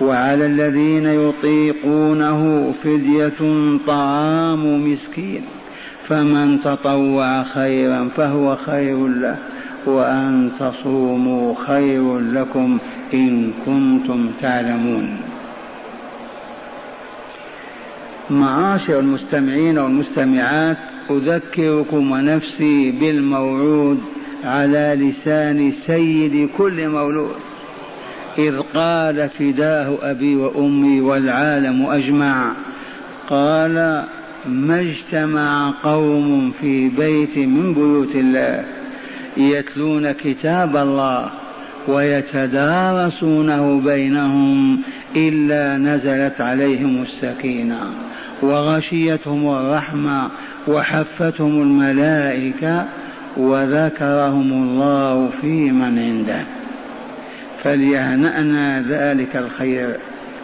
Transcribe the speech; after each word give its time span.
وعلى 0.00 0.46
الذين 0.46 1.06
يطيقونه 1.06 2.72
فدية 2.72 3.38
طعام 3.86 4.92
مسكين. 4.92 5.42
فمن 6.08 6.60
تطوع 6.60 7.42
خيرا 7.42 8.08
فهو 8.16 8.56
خير 8.56 9.08
له 9.08 9.36
وأن 9.86 10.50
تصوموا 10.58 11.54
خير 11.66 12.18
لكم 12.18 12.78
إن 13.14 13.52
كنتم 13.66 14.30
تعلمون. 14.40 15.16
معاشر 18.30 19.00
المستمعين 19.00 19.78
والمستمعات 19.78 20.76
أذكركم 21.10 22.10
ونفسي 22.10 22.90
بالموعود 22.90 24.00
على 24.44 24.96
لسان 25.00 25.72
سيد 25.86 26.48
كل 26.58 26.88
مولود. 26.88 27.36
إذ 28.38 28.58
قال 28.74 29.28
فداه 29.28 29.98
أبي 30.02 30.36
وأمي 30.36 31.00
والعالم 31.00 31.86
أجمع 31.86 32.52
قال 33.28 34.04
ما 34.46 34.80
اجتمع 34.80 35.74
قوم 35.82 36.50
في 36.50 36.88
بيت 36.88 37.38
من 37.38 37.74
بيوت 37.74 38.14
الله 38.14 38.64
يتلون 39.36 40.12
كتاب 40.12 40.76
الله 40.76 41.30
ويتدارسونه 41.88 43.80
بينهم 43.80 44.80
إلا 45.16 45.76
نزلت 45.76 46.40
عليهم 46.40 47.02
السكينة 47.02 47.80
وغشيتهم 48.42 49.48
الرحمة 49.48 50.30
وحفتهم 50.68 51.62
الملائكة 51.62 52.86
وذكرهم 53.36 54.52
الله 54.52 55.28
في 55.40 55.72
من 55.72 55.98
عنده. 55.98 56.65
فليهنأنا 57.66 58.82
ذلك 58.88 59.36
الخير. 59.36 59.96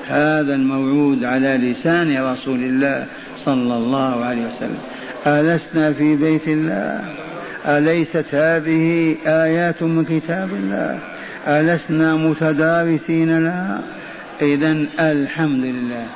هذا 0.06 0.54
الموعود 0.54 1.24
على 1.24 1.48
لسان 1.48 2.24
رسول 2.24 2.62
الله 2.62 3.06
صلى 3.44 3.74
الله 3.74 4.24
عليه 4.24 4.46
وسلم. 4.46 4.78
ألسنا 5.26 5.92
في 5.92 6.16
بيت 6.16 6.48
الله؟ 6.48 7.00
أليست 7.66 8.34
هذه 8.34 9.16
آيات 9.26 9.82
من 9.82 10.04
كتاب 10.04 10.48
الله؟ 10.50 10.98
ألسنا 11.46 12.16
متدارسين 12.16 13.44
لها؟ 13.44 13.80
إذا 14.42 14.86
الحمد 15.00 15.64
لله. 15.64 16.06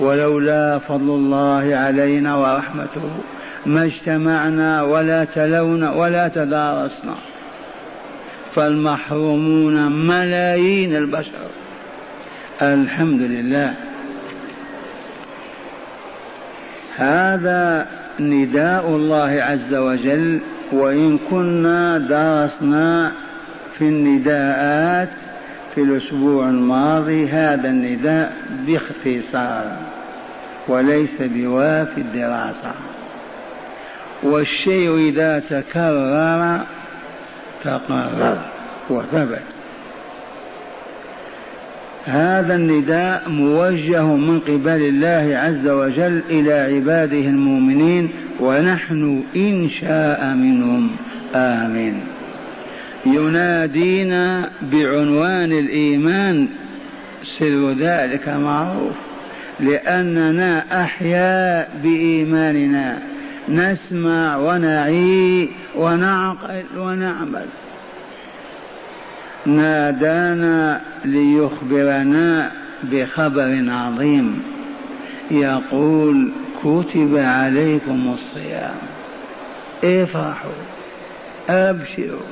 ولولا 0.00 0.78
فضل 0.78 1.10
الله 1.10 1.76
علينا 1.76 2.36
ورحمته 2.36 3.10
ما 3.66 3.84
اجتمعنا 3.84 4.82
ولا 4.82 5.24
تلونا 5.24 5.90
ولا 5.90 6.28
تدارسنا. 6.28 7.14
فالمحرومون 8.54 10.06
ملايين 10.06 10.96
البشر. 10.96 11.50
الحمد 12.62 13.20
لله. 13.20 13.74
هذا 16.96 17.86
نداء 18.20 18.88
الله 18.88 19.42
عز 19.42 19.74
وجل 19.74 20.40
وإن 20.72 21.18
كنا 21.30 21.98
درسنا 21.98 23.12
في 23.78 23.84
النداءات 23.84 25.16
في 25.74 25.80
الأسبوع 25.80 26.48
الماضي 26.48 27.28
هذا 27.28 27.68
النداء 27.68 28.32
باختصار 28.66 29.76
وليس 30.68 31.22
بوافي 31.22 32.00
الدراسة. 32.00 32.72
والشيء 34.22 34.96
إذا 34.96 35.38
تكرر 35.38 36.60
تقرر 37.64 38.38
وثبت. 38.90 39.42
هذا 42.04 42.54
النداء 42.54 43.28
موجه 43.28 44.02
من 44.02 44.40
قبل 44.40 44.82
الله 44.82 45.38
عز 45.38 45.68
وجل 45.68 46.22
إلى 46.30 46.52
عباده 46.52 47.16
المؤمنين 47.16 48.10
ونحن 48.40 49.22
إن 49.36 49.70
شاء 49.80 50.26
منهم 50.26 50.90
آمين. 51.34 52.00
ينادينا 53.06 54.50
بعنوان 54.72 55.52
الإيمان 55.52 56.48
سر 57.38 57.72
ذلك 57.72 58.28
معروف 58.28 58.94
لأننا 59.60 60.82
أحياء 60.84 61.70
بإيماننا. 61.82 62.98
نسمع 63.48 64.36
ونعي 64.36 65.48
ونعقل 65.76 66.64
ونعمل. 66.76 67.46
نادانا 69.46 70.80
ليخبرنا 71.04 72.50
بخبر 72.82 73.64
عظيم. 73.68 74.42
يقول 75.30 76.32
كتب 76.60 77.16
عليكم 77.16 78.14
الصيام. 78.14 78.76
افرحوا 79.84 80.50
أبشروا. 81.48 82.28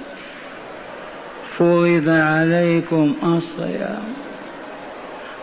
فرض 1.58 2.08
عليكم 2.08 3.14
الصيام. 3.22 4.02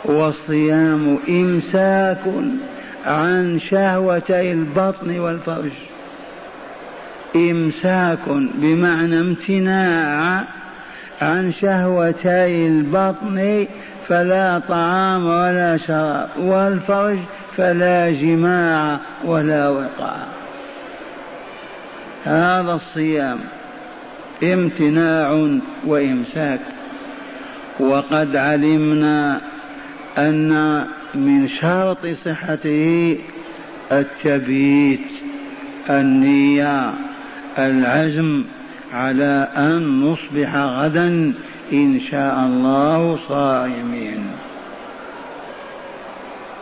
والصيام 0.06 1.18
إمساك. 1.30 2.24
عن 3.06 3.60
شهوتي 3.60 4.52
البطن 4.52 5.20
والفرج. 5.20 5.72
إمساك 7.36 8.30
بمعنى 8.56 9.20
امتناع 9.20 10.44
عن 11.22 11.54
شهوتي 11.54 12.68
البطن 12.68 13.68
فلا 14.08 14.60
طعام 14.60 15.26
ولا 15.26 15.78
شراب 15.78 16.30
والفرج 16.38 17.18
فلا 17.58 18.12
جماع 18.12 19.00
ولا 19.26 19.70
وقاع. 19.70 20.26
هذا 22.24 22.72
الصيام 22.72 23.40
امتناع 24.44 25.50
وإمساك. 25.86 26.60
وقد 27.80 28.36
علمنا 28.36 29.42
أن 30.18 30.86
من 31.16 31.48
شرط 31.48 32.06
صحته 32.06 33.18
التبييت 33.92 35.08
النية 35.90 36.94
العزم 37.58 38.44
على 38.94 39.48
أن 39.58 40.02
نصبح 40.02 40.56
غدا 40.56 41.34
إن 41.74 42.00
شاء 42.12 42.40
الله 42.40 43.16
صائمين. 43.28 44.26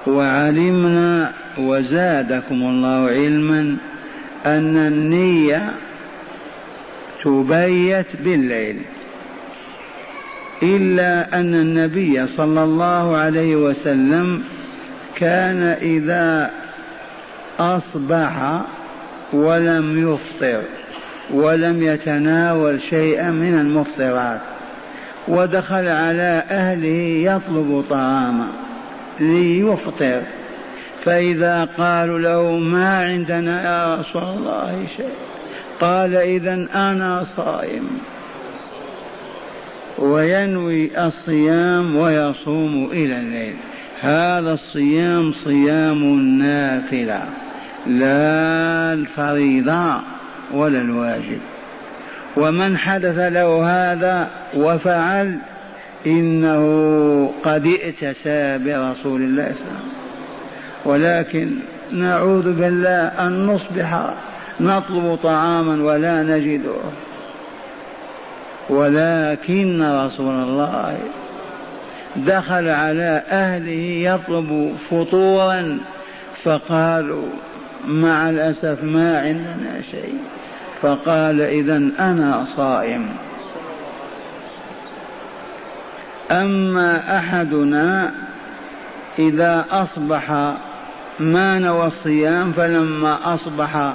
وعلمنا 0.08 1.34
وزادكم 1.58 2.56
الله 2.56 3.10
علما 3.10 3.78
أن 4.46 4.78
النية 4.78 5.74
تبيت 7.24 8.22
بالليل. 8.24 8.82
إلا 10.64 11.40
أن 11.40 11.56
النبي 11.56 12.28
صلى 12.28 12.64
الله 12.64 13.18
عليه 13.18 13.56
وسلم 13.56 14.44
كان 15.16 15.64
إذا 15.82 16.52
أصبح 17.60 18.62
ولم 19.34 20.14
يفطر 20.14 20.62
ولم 21.34 21.84
يتناول 21.84 22.82
شيئا 22.82 23.32
من 23.32 23.60
المفطرات 23.60 24.42
ودخل 25.28 25.88
على 25.88 26.44
أهله 26.50 27.32
يطلب 27.32 27.86
طعاما 27.90 28.48
ليفطر. 29.20 30.22
فإذا 31.04 31.66
قالوا 31.78 32.20
له 32.20 32.58
ما 32.58 33.06
عندنا 33.06 33.64
يا 33.64 33.96
رسول 33.96 34.24
الله 34.24 34.88
شيء؟ 34.98 35.16
قال 35.80 36.16
إذا 36.16 36.54
أنا 36.76 37.24
صائم. 37.36 37.90
وينوي 39.98 41.08
الصيام 41.08 41.96
ويصوم 41.96 42.90
إلى 42.92 43.20
الليل. 43.20 43.56
هذا 44.00 44.54
الصيام 44.54 45.32
صيام 45.32 46.04
النافلة 46.04 47.24
لا 47.88 48.94
الفريضة 48.94 50.02
ولا 50.54 50.82
الواجب. 50.82 51.40
ومن 52.38 52.78
حدث 52.78 53.18
له 53.18 53.50
هذا 53.66 54.30
وفعل 54.56 55.38
إنه 56.08 56.62
قد 57.44 57.66
ائتسى 57.66 58.58
برسول 58.58 59.22
الله 59.22 59.52
صلى 59.54 59.66
الله 59.66 59.80
عليه 59.80 59.90
وسلم. 59.90 59.98
ولكن 60.86 61.52
نعوذ 61.92 62.54
بالله 62.54 63.08
أن 63.28 63.46
نصبح 63.46 64.14
نطلب 64.60 65.16
طعاما 65.24 65.84
ولا 65.84 66.24
نجده. 66.24 66.76
ولكن 68.70 69.84
رسول 69.84 70.44
الله 70.44 71.00
دخل 72.16 72.68
على 72.68 73.24
أهله 73.30 74.12
يطلب 74.14 74.76
فطورا 74.90 75.78
فقالوا 76.44 77.30
مع 77.88 78.30
الأسف 78.30 78.84
ما 78.84 79.20
عندنا 79.20 79.82
شيء. 79.82 80.18
فقال 80.82 81.42
إذا 81.42 81.78
أنا 82.00 82.46
صائم. 82.56 83.10
أما 86.32 87.18
أحدنا 87.18 88.12
إذا 89.20 89.66
أصبح 89.72 90.32
ما 91.20 91.60
نوى 91.60 91.88
الصيام 91.88 92.54
فلما 92.54 93.34
أصبح 93.34 93.94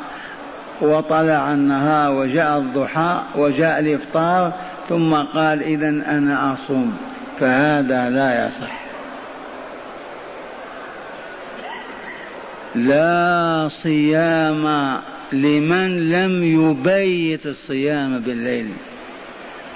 وطلع 0.80 1.54
النهار 1.54 2.14
وجاء 2.14 2.58
الضحى 2.58 3.22
وجاء 3.36 3.78
الإفطار 3.80 4.52
ثم 4.88 5.14
قال 5.14 5.62
إذا 5.62 5.88
أنا 5.88 6.52
أصوم 6.52 6.96
فهذا 7.40 8.10
لا 8.10 8.46
يصح. 8.46 8.82
لا 12.74 13.68
صيام 13.82 14.98
لمن 15.32 16.10
لم 16.10 16.44
يبيت 16.44 17.46
الصيام 17.46 18.18
بالليل. 18.18 18.72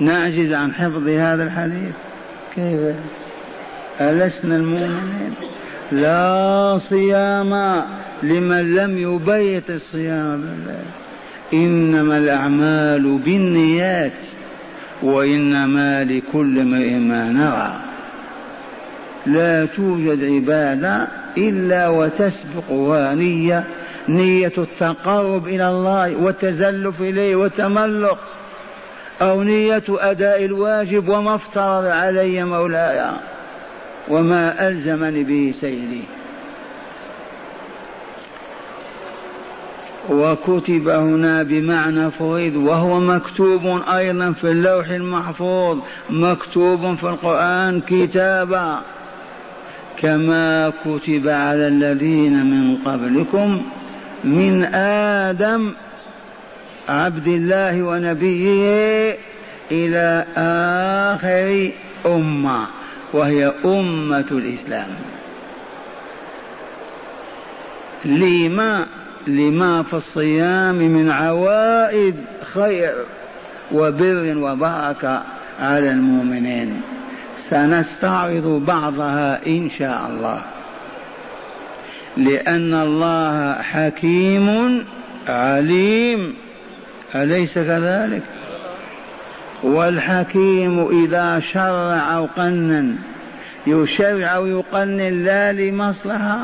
نعجز 0.00 0.52
عن 0.52 0.74
حفظ 0.74 1.08
هذا 1.08 1.44
الحديث؟ 1.44 1.94
كيف؟ 2.54 2.96
ألسنا 4.00 4.56
المؤمنين؟ 4.56 5.34
لا 5.92 6.78
صيام 6.88 7.82
لمن 8.22 8.74
لم 8.74 8.98
يبيت 8.98 9.70
الصيام. 9.70 10.40
بالله 10.40 10.82
إنما 11.52 12.18
الأعمال 12.18 13.18
بالنيات 13.18 14.20
وإنما 15.02 16.04
لكل 16.04 16.58
امرئ 16.58 16.94
ما 16.94 17.32
نرى 17.32 17.76
لا 19.26 19.66
توجد 19.66 20.24
عبادة 20.24 21.08
إلا 21.38 21.88
وتسبقها 21.88 23.14
نية 23.14 23.64
نية 24.08 24.52
التقرب 24.58 25.46
إلى 25.46 25.68
الله 25.68 26.16
والتزلف 26.16 27.00
إليه 27.00 27.36
والتملق 27.36 28.18
أو 29.22 29.42
نية 29.42 29.82
أداء 29.88 30.44
الواجب 30.44 31.08
وما 31.08 31.34
افترض 31.34 31.84
علي 31.84 32.44
مولاي. 32.44 33.10
وما 34.08 34.68
ألزمني 34.68 35.24
به 35.24 35.54
سيدي 35.60 36.02
وكتب 40.10 40.88
هنا 40.88 41.42
بمعنى 41.42 42.10
فريد 42.10 42.56
وهو 42.56 43.00
مكتوب 43.00 43.82
أيضا 43.88 44.32
في 44.32 44.50
اللوح 44.50 44.88
المحفوظ 44.88 45.78
مكتوب 46.10 46.94
في 46.94 47.04
القرآن 47.04 47.80
كتابا. 47.80 48.80
كما 49.98 50.72
كتب 50.84 51.28
على 51.28 51.68
الذين 51.68 52.46
من 52.50 52.76
قبلكم 52.76 53.62
من 54.24 54.64
آدم 54.74 55.72
عبد 56.88 57.26
الله 57.26 57.82
ونبيه 57.82 59.16
إلى 59.70 60.24
آخر 60.36 61.70
أمة. 62.06 62.66
وهي 63.16 63.52
أمة 63.64 64.26
الإسلام. 64.30 64.88
لما 68.04 68.86
لما 69.26 69.82
في 69.82 69.94
الصيام 69.94 70.74
من 70.74 71.10
عوائد 71.10 72.14
خير 72.54 72.94
وبر 73.72 74.34
وبركة 74.36 75.22
على 75.60 75.90
المؤمنين. 75.90 76.80
سنستعرض 77.50 78.64
بعضها 78.66 79.46
إن 79.46 79.70
شاء 79.78 80.06
الله. 80.10 80.42
لأن 82.16 82.74
الله 82.74 83.52
حكيم 83.62 84.84
عليم. 85.28 86.34
أليس 87.14 87.54
كذلك؟ 87.54 88.22
والحكيم 89.66 91.04
إذا 91.04 91.40
شرع 91.40 92.16
أو 92.16 92.28
قنن. 92.36 92.96
يشرع 93.66 94.34
أو 94.34 94.46
يقنن 94.46 95.24
لا 95.24 95.52
لمصلحة. 95.52 96.38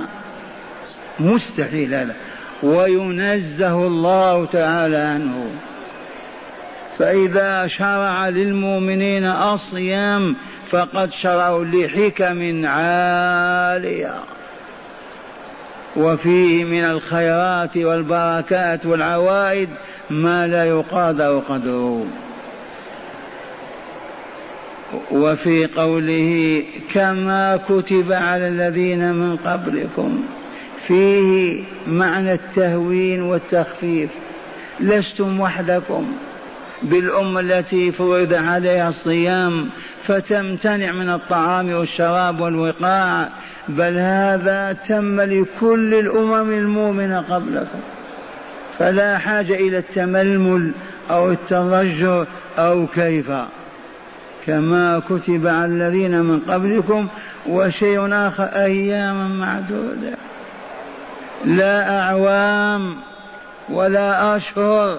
مستحيل 1.20 1.94
هذا. 1.94 2.14
وينزه 2.62 3.86
الله 3.86 4.46
تعالى 4.46 4.96
عنه. 4.96 5.46
فإذا 6.98 7.66
شرع 7.66 8.28
للمؤمنين 8.28 9.24
الصيام 9.24 10.36
فقد 10.70 11.10
شرعوا 11.22 11.64
لحكم 11.64 12.66
عالية. 12.66 14.14
وفيه 15.96 16.64
من 16.64 16.84
الخيرات 16.84 17.76
والبركات 17.76 18.86
والعوائد 18.86 19.68
ما 20.10 20.46
لا 20.46 20.64
يقادر 20.64 21.38
قدره. 21.38 22.06
وفي 25.10 25.66
قوله 25.66 26.62
كما 26.94 27.56
كتب 27.56 28.12
على 28.12 28.48
الذين 28.48 29.12
من 29.12 29.36
قبلكم 29.36 30.22
فيه 30.86 31.64
معنى 31.86 32.32
التهوين 32.32 33.22
والتخفيف. 33.22 34.10
لستم 34.80 35.40
وحدكم. 35.40 36.12
بالأمة 36.82 37.40
التي 37.40 37.92
فرض 37.92 38.34
عليها 38.34 38.88
الصيام 38.88 39.70
فتمتنع 40.06 40.92
من 40.92 41.10
الطعام 41.10 41.72
والشراب 41.72 42.40
والوقاع 42.40 43.28
بل 43.68 43.98
هذا 43.98 44.76
تم 44.88 45.20
لكل 45.20 45.94
الأمم 45.94 46.52
المؤمنة 46.52 47.20
قبلكم. 47.20 47.80
فلا 48.78 49.18
حاجة 49.18 49.54
إلى 49.54 49.78
التململ 49.78 50.72
أو 51.10 51.30
التضجر 51.30 52.26
أو 52.58 52.86
كيف. 52.86 53.30
كما 54.46 54.98
كتب 54.98 55.46
على 55.46 55.66
الذين 55.66 56.20
من 56.20 56.40
قبلكم 56.40 57.08
وشيء 57.46 58.08
آخر 58.12 58.44
أياما 58.44 59.28
معدودة. 59.28 60.16
لا 61.44 62.00
أعوام 62.00 62.96
ولا 63.68 64.36
أشهر 64.36 64.98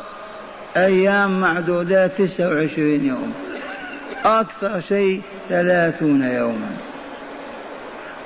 أيام 0.77 1.39
معدودات 1.39 2.22
تسعة 2.22 2.48
وعشرين 2.48 3.06
يوم. 3.06 3.34
أكثر 4.25 4.79
شيء 4.79 5.22
ثلاثون 5.50 6.24
يوما. 6.24 6.72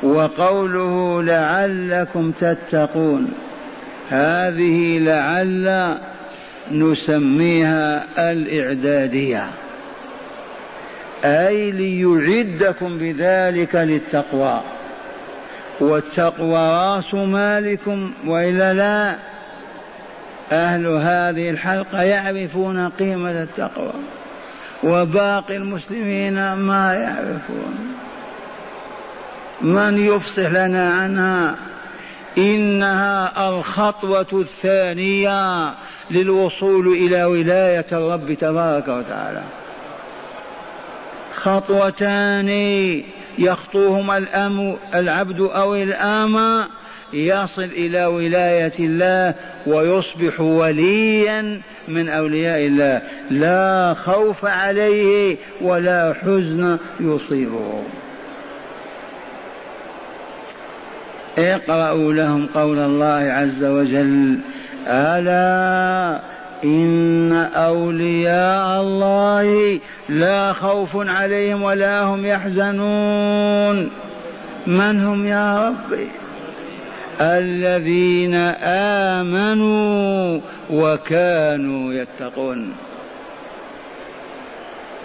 وقوله 0.03 1.23
لعلكم 1.23 2.31
تتقون 2.31 3.33
هذه 4.09 4.99
لعل 4.99 5.97
نسميها 6.71 8.03
الإعدادية. 8.31 9.49
أي 11.25 11.71
ليعدكم 11.71 12.97
بذلك 12.97 13.75
للتقوى. 13.75 14.61
والتقوى 15.79 16.59
رأس 16.59 17.13
مالكم 17.13 18.11
وإلا 18.25 18.73
لا 18.73 19.15
أهل 20.51 20.87
هذه 20.87 21.49
الحلقة 21.49 22.01
يعرفون 22.01 22.89
قيمة 22.89 23.31
التقوى 23.31 23.93
وباقي 24.83 25.55
المسلمين 25.55 26.53
ما 26.53 26.93
يعرفون. 26.93 27.95
من 29.61 29.97
يفصح 30.07 30.49
لنا 30.49 30.93
عنها؟ 30.93 31.55
إنها 32.37 33.49
الخطوة 33.49 34.27
الثانية 34.33 35.73
للوصول 36.11 36.87
إلى 36.87 37.23
ولاية 37.23 37.85
الرب 37.91 38.33
تبارك 38.33 38.87
وتعالى. 38.87 39.43
خطوتان 41.37 42.49
يخطوهما 43.39 44.17
الأم 44.17 44.77
العبد 44.95 45.39
أو 45.41 45.75
الأمة 45.75 46.67
يصل 47.13 47.63
إلى 47.63 48.05
ولاية 48.05 48.73
الله 48.79 49.35
ويصبح 49.67 50.39
وليا 50.41 51.61
من 51.87 52.09
أولياء 52.09 52.65
الله. 52.65 53.01
لا 53.31 53.93
خوف 53.93 54.45
عليه 54.45 55.37
ولا 55.61 56.13
حزن 56.13 56.77
يصيبه. 56.99 57.83
اقرأوا 61.37 62.13
لهم 62.13 62.47
قول 62.47 62.79
الله 62.79 63.31
عز 63.31 63.63
وجل 63.63 64.39
ألا 64.87 66.19
إن 66.63 67.33
أولياء 67.55 68.81
الله 68.81 69.79
لا 70.09 70.53
خوف 70.53 70.89
عليهم 70.95 71.63
ولا 71.63 72.03
هم 72.03 72.25
يحزنون. 72.25 73.89
من 74.67 75.05
هم 75.05 75.27
يا 75.27 75.67
ربي 75.67 76.07
الذين 77.21 78.35
آمنوا 79.15 80.39
وكانوا 80.69 81.93
يتقون. 81.93 82.73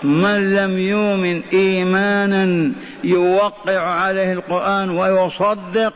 من 0.02 0.52
لم 0.52 0.78
يؤمن 0.78 1.42
إيمانا 1.52 2.72
يوقع 3.04 3.80
عليه 3.80 4.32
القرآن 4.32 4.90
ويصدق 4.90 5.94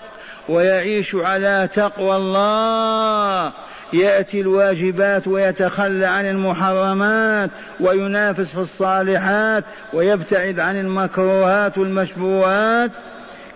ويعيش 0.48 1.14
على 1.14 1.68
تقوى 1.74 2.16
الله. 2.16 3.52
يأتي 3.92 4.40
الواجبات 4.40 5.28
ويتخلى 5.28 6.06
عن 6.06 6.26
المحرمات 6.26 7.50
وينافس 7.80 8.52
في 8.52 8.58
الصالحات 8.58 9.64
ويبتعد 9.92 10.60
عن 10.60 10.80
المكروهات 10.80 11.78
والمشبوهات. 11.78 12.90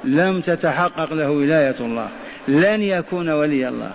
لم 0.04 0.40
تتحقق 0.40 1.12
له 1.12 1.30
ولاية 1.30 1.75
الله. 1.80 2.08
لن 2.49 2.82
يكون 2.82 3.30
ولي 3.30 3.68
الله. 3.68 3.90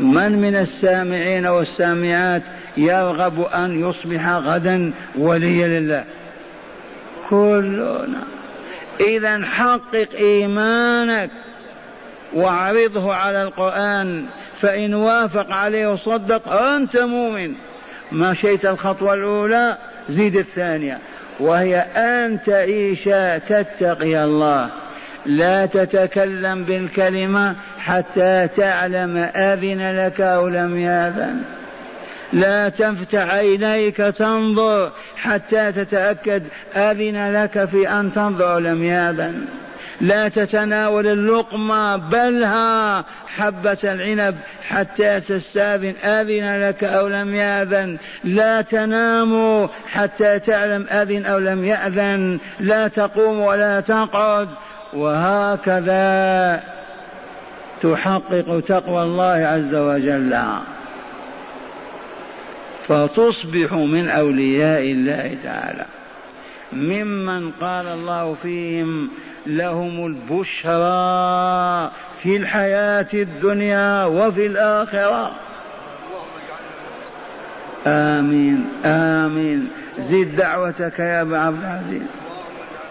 من 0.00 0.40
من 0.40 0.56
السامعين 0.56 1.46
والسامعات 1.46 2.42
يرغب 2.76 3.40
أن 3.40 3.88
يصبح 3.88 4.28
غدا 4.28 4.92
وليا 5.18 5.80
لله؟ 5.80 6.04
كلنا. 7.28 8.22
اذا 9.00 9.44
حقق 9.44 10.08
إيمانك. 10.18 11.30
واعرضه 12.34 13.14
على 13.14 13.42
القرآن 13.42 14.24
فإن 14.60 14.94
وافق 14.94 15.52
عليه 15.52 15.86
وصدق 15.86 16.48
أنت 16.48 16.96
مؤمن. 16.96 17.54
مشيت 18.12 18.66
الخطوة 18.66 19.14
الأولى 19.14 19.78
زيد 20.08 20.36
الثانية. 20.36 20.98
وهي 21.40 21.76
أن 21.96 22.38
تعيش 22.46 23.04
تتقي 23.48 24.24
الله. 24.24 24.70
لا 25.26 25.66
تتكلم 25.66 26.64
بالكلمة 26.64 27.54
حتى 27.78 28.48
تعلم 28.56 29.16
أذن 29.36 29.96
لك 29.96 30.20
أو 30.20 30.48
لم 30.48 30.78
يأذن. 30.78 31.42
لا 32.32 32.68
تفتح 32.68 33.34
عينيك 33.34 33.96
تنظر 33.96 34.92
حتى 35.16 35.72
تتأكد 35.72 36.42
أذن 36.76 37.32
لك 37.32 37.64
في 37.64 37.88
أن 37.88 38.12
تنظر 38.12 38.58
لم 38.58 38.84
يأذن. 38.84 39.44
لا 40.00 40.28
تتناول 40.28 41.06
اللقمة 41.06 41.96
بلها 41.96 43.04
حبة 43.26 43.78
العنب 43.84 44.36
حتى 44.68 45.20
تستأذن 45.20 45.94
آذن 45.96 46.68
لك 46.68 46.84
أو 46.84 47.08
لم 47.08 47.34
يأذن. 47.34 47.98
لا 48.24 48.62
تنام 48.62 49.68
حتى 49.92 50.38
تعلم 50.38 50.86
أذن 50.90 51.26
أو 51.26 51.38
لم 51.38 51.64
يأذن. 51.64 52.38
لا 52.60 52.88
تقوم 52.88 53.40
ولا 53.40 53.80
تقعد. 53.80 54.48
وهكذا 54.92 56.62
تحقق 57.82 58.62
تقوى 58.68 59.02
الله 59.02 59.24
عز 59.24 59.74
وجل. 59.74 60.38
فتصبح 62.88 63.72
من 63.72 64.08
أولياء 64.08 64.82
الله 64.82 65.36
تعالى. 65.44 65.84
ممن 66.72 67.50
قال 67.50 67.86
الله 67.86 68.34
فيهم 68.34 69.10
لهم 69.46 70.06
البشرى 70.06 71.90
في 72.22 72.36
الحياة 72.36 73.06
الدنيا 73.14 74.04
وفي 74.04 74.46
الآخرة. 74.46 75.32
آمين 77.86 78.64
آمين. 78.84 79.68
زد 79.98 80.36
دعوتك 80.36 80.98
يا 80.98 81.22
أبا 81.22 81.38
عبد 81.38 81.62
العزيز. 81.62 82.02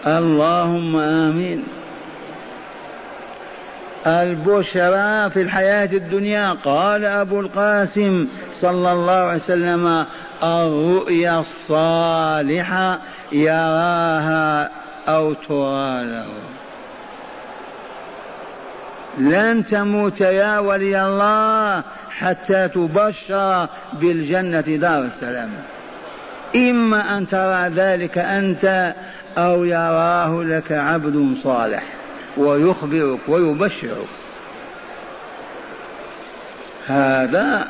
اللهم 0.06 0.96
آمين. 0.96 1.64
البشرى 4.06 5.30
في 5.30 5.42
الحياة 5.42 5.92
الدنيا 5.92 6.52
قال 6.52 7.04
أبو 7.04 7.40
القاسم 7.40 8.28
صلى 8.60 8.92
الله 8.92 9.12
عليه 9.12 9.42
وسلم 9.42 10.06
الرؤيا 10.42 11.40
الصالحة 11.40 12.98
يراها 13.32 14.70
أو 15.08 15.32
ترى 15.32 16.04
له 16.04 16.26
لن 19.18 19.66
تموت 19.66 20.20
يا 20.20 20.58
ولي 20.58 21.06
الله 21.06 21.82
حتى 22.10 22.68
تبشر 22.68 23.68
بالجنة 23.92 24.60
دار 24.60 25.04
السلام. 25.04 25.50
إما 26.56 27.18
أن 27.18 27.26
ترى 27.26 27.68
ذلك 27.68 28.18
أنت 28.18 28.94
أو 29.38 29.64
يراه 29.64 30.42
لك 30.42 30.72
عبد 30.72 31.34
صالح 31.42 31.82
ويخبرك 32.36 33.20
ويبشرك. 33.28 34.08
هذا 36.86 37.68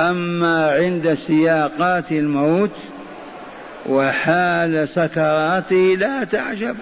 أما 0.00 0.70
عند 0.70 1.14
سياقات 1.14 2.12
الموت 2.12 2.76
وحال 3.86 4.88
سكراته 4.88 5.96
لا 5.98 6.24
تعجب. 6.24 6.76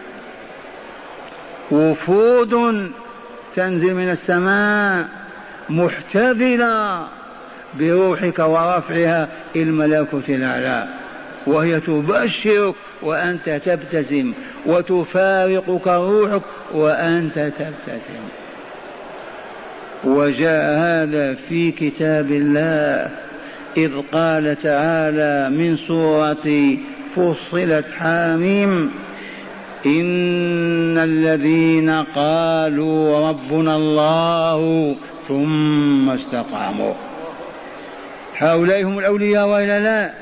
وفود 1.70 2.90
تنزل 3.54 3.94
من 3.94 4.10
السماء 4.10 5.04
محتفلة 5.70 7.06
بروحك 7.78 8.38
ورفعها 8.38 9.28
إلى 9.56 9.62
الملكوت 9.62 10.28
الأعلى. 10.28 10.88
وهي 11.46 11.80
تبشرك 11.80 12.74
وأنت 13.02 13.50
تبتسم 13.50 14.32
وتفارقك 14.66 15.88
روحك 15.88 16.42
وأنت 16.74 17.34
تبتسم. 17.34 18.22
وجاء 20.04 20.78
هذا 20.78 21.34
في 21.34 21.72
كتاب 21.72 22.30
الله. 22.30 23.27
إذ 23.78 23.92
قال 24.12 24.56
تعالى 24.62 25.56
من 25.56 25.76
سورة 25.76 26.76
فصلت 27.14 27.86
حاميم 27.98 28.90
إن 29.86 30.98
الذين 30.98 31.90
قالوا 31.90 33.28
ربنا 33.28 33.76
الله 33.76 34.94
ثم 35.28 36.10
استقاموا. 36.10 36.94
هؤلاء 38.38 38.84
هم 38.84 38.98
الأولياء 38.98 39.48
وإلا 39.48 39.80
لا؟ 39.80 40.12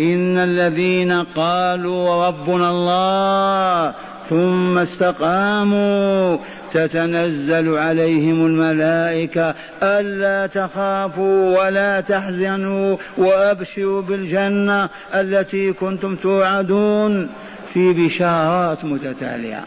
إن 0.00 0.38
الذين 0.38 1.12
قالوا 1.12 2.26
ربنا 2.26 2.70
الله 2.70 3.94
ثم 4.28 4.78
استقاموا. 4.78 6.38
تتنزل 6.74 7.76
عليهم 7.76 8.46
الملائكة 8.46 9.54
ألا 9.82 10.46
تخافوا 10.46 11.58
ولا 11.58 12.00
تحزنوا 12.00 12.96
وأبشروا 13.18 14.02
بالجنة 14.02 14.88
التي 15.14 15.72
كنتم 15.72 16.16
توعدون 16.16 17.30
في 17.72 17.92
بشارات 17.92 18.84
متتالية. 18.84 19.64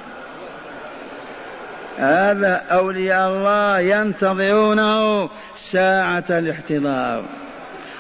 هذا 1.97 2.61
أولياء 2.71 3.29
الله 3.29 3.79
ينتظرونه 3.79 5.29
ساعة 5.71 6.25
الاحتضار 6.29 7.23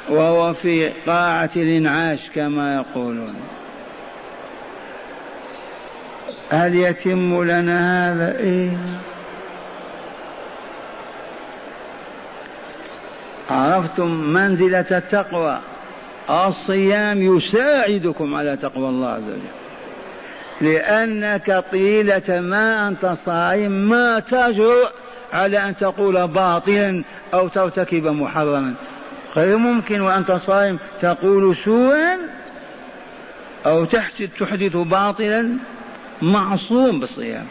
وهو 0.09 0.53
في 0.53 0.89
قاعة 1.07 1.49
الإنعاش 1.55 2.19
كما 2.35 2.75
يقولون. 2.75 3.35
هل 6.49 6.75
يتم 6.75 7.43
لنا 7.43 8.11
هذا 8.11 8.39
إيه؟ 8.39 8.77
عرفتم 13.49 14.07
منزلة 14.07 14.85
التقوى. 14.91 15.59
الصيام 16.29 17.21
يساعدكم 17.21 18.35
على 18.35 18.57
تقوى 18.57 18.89
الله 18.89 19.09
عز 19.09 19.23
وجل. 19.23 19.41
لأنك 20.61 21.63
طيلة 21.71 22.41
ما 22.41 22.87
أنت 22.87 23.05
صائم 23.25 23.71
ما 23.71 24.19
تجرؤ 24.19 24.89
على 25.33 25.57
أن 25.57 25.75
تقول 25.75 26.27
باطلا 26.27 27.03
أو 27.33 27.47
ترتكب 27.47 28.07
محرما. 28.07 28.73
غير 29.35 29.57
ممكن 29.57 30.01
وأنت 30.01 30.31
صائم 30.31 30.79
تقول 31.01 31.55
سوءا 31.55 32.17
أو 33.65 33.85
تحدث 33.85 34.75
باطلا. 34.75 35.57
معصوم 36.21 36.99
بالصيام. 36.99 37.45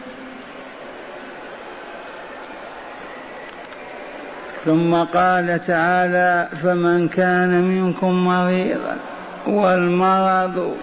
ثم 4.64 4.94
قال 4.94 5.60
تعالى 5.66 6.48
فمن 6.62 7.08
كان 7.08 7.62
منكم 7.62 8.24
مريضا 8.24 8.96
والمرض 9.46 10.76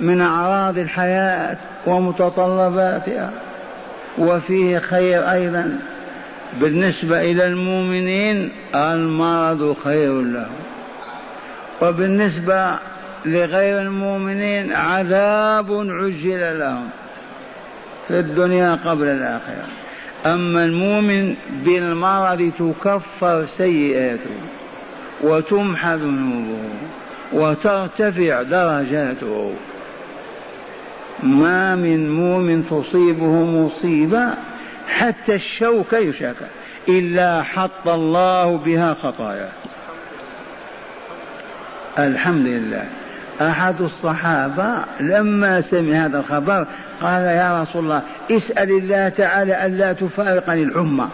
من 0.00 0.20
أعراض 0.20 0.78
الحياة 0.78 1.56
ومتطلباتها 1.86 3.30
وفيه 4.18 4.78
خير 4.78 5.30
أيضا 5.30 5.78
بالنسبة 6.60 7.20
إلى 7.20 7.46
المؤمنين 7.46 8.52
المرض 8.74 9.76
خير 9.84 10.22
لهم. 10.22 10.56
وبالنسبة 11.82 12.78
لغير 13.24 13.80
المؤمنين 13.80 14.72
عذاب 14.72 15.72
عجل 15.72 16.58
لهم. 16.58 16.88
في 18.08 18.18
الدنيا 18.18 18.74
قبل 18.74 19.06
الآخرة. 19.06 19.66
أما 20.26 20.64
المؤمن 20.64 21.34
بالمرض 21.64 22.52
تكفر 22.58 23.46
سيئاته 23.46 24.36
وتمحى 25.22 25.94
ذنوبه 25.96 26.68
وترتفع 27.32 28.42
درجاته. 28.42 29.54
ما 31.22 31.74
من 31.74 32.10
مؤمن 32.10 32.66
تصيبه 32.66 33.44
مصيبة 33.44 34.34
حتى 34.88 35.34
الشوك 35.34 35.92
يشاك 35.92 36.36
إلا 36.88 37.42
حط 37.42 37.88
الله 37.88 38.56
بها 38.56 38.94
خطاياه. 38.94 39.52
الحمد 41.98 42.46
لله. 42.46 42.86
أحد 43.40 43.80
الصحابة 43.80 44.74
لما 45.00 45.60
سمع 45.60 46.06
هذا 46.06 46.18
الخبر 46.18 46.66
قال 47.02 47.22
يا 47.22 47.62
رسول 47.62 47.84
الله 47.84 48.02
اسأل 48.30 48.70
الله 48.70 49.08
تعالى 49.08 49.66
ألا 49.66 49.92
تفارقني 49.92 50.62
الحمى 50.62 51.08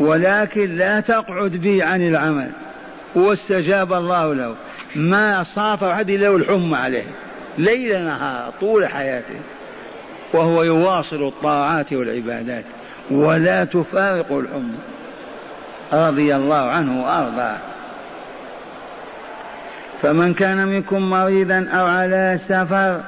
ولكن 0.00 0.76
لا 0.76 1.00
تقعد 1.00 1.50
بي 1.50 1.82
عن 1.82 2.02
العمل. 2.02 2.50
واستجاب 3.14 3.92
الله 3.92 4.34
له 4.34 4.54
ما 4.96 5.42
صاف 5.42 5.84
أحد 5.84 6.10
له 6.10 6.36
الحمى 6.36 6.76
عليه 6.76 7.04
ليل 7.58 8.04
نهار 8.04 8.52
طول 8.60 8.88
حياته 8.88 9.40
وهو 10.34 10.62
يواصل 10.62 11.28
الطاعات 11.28 11.92
والعبادات 11.92 12.64
ولا 13.10 13.64
تفارق 13.64 14.32
الحمى. 14.32 14.78
رضي 15.92 16.36
الله 16.36 16.70
عنه 16.70 17.04
وأرضاه. 17.04 17.58
فمن 20.02 20.34
كان 20.34 20.68
منكم 20.68 21.10
مريضا 21.10 21.68
أو 21.72 21.86
على 21.86 22.38
سفر 22.48 23.00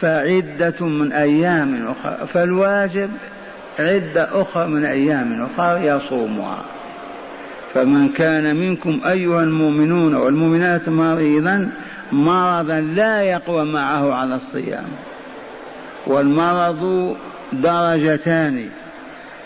فعدة 0.00 0.86
من 0.86 1.12
أيام 1.12 1.88
أخرى 1.88 2.26
فالواجب 2.26 3.10
عدة 3.78 4.42
أخرى 4.42 4.66
من 4.68 4.84
أيام 4.84 5.46
أخرى 5.46 5.86
يصومها. 5.86 6.64
فمن 7.74 8.08
كان 8.08 8.56
منكم 8.56 9.00
أيها 9.06 9.42
المؤمنون 9.42 10.14
والمؤمنات 10.14 10.88
مريضا 10.88 11.70
مرضا 12.12 12.80
لا 12.80 13.22
يقوى 13.22 13.64
معه 13.64 14.14
على 14.14 14.34
الصيام. 14.34 14.88
والمرض 16.06 17.16
درجتان 17.52 18.68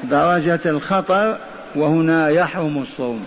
درجة 0.04 0.60
الخطر 0.66 1.36
وهنا 1.76 2.28
يحرم 2.28 2.78
الصوم. 2.82 3.24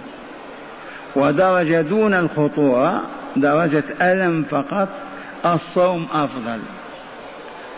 ودرجة 1.15 1.81
دون 1.81 2.13
الخطورة 2.13 3.01
درجة 3.35 3.83
ألم 4.01 4.43
فقط 4.43 4.89
الصوم 5.45 6.07
أفضل. 6.11 6.59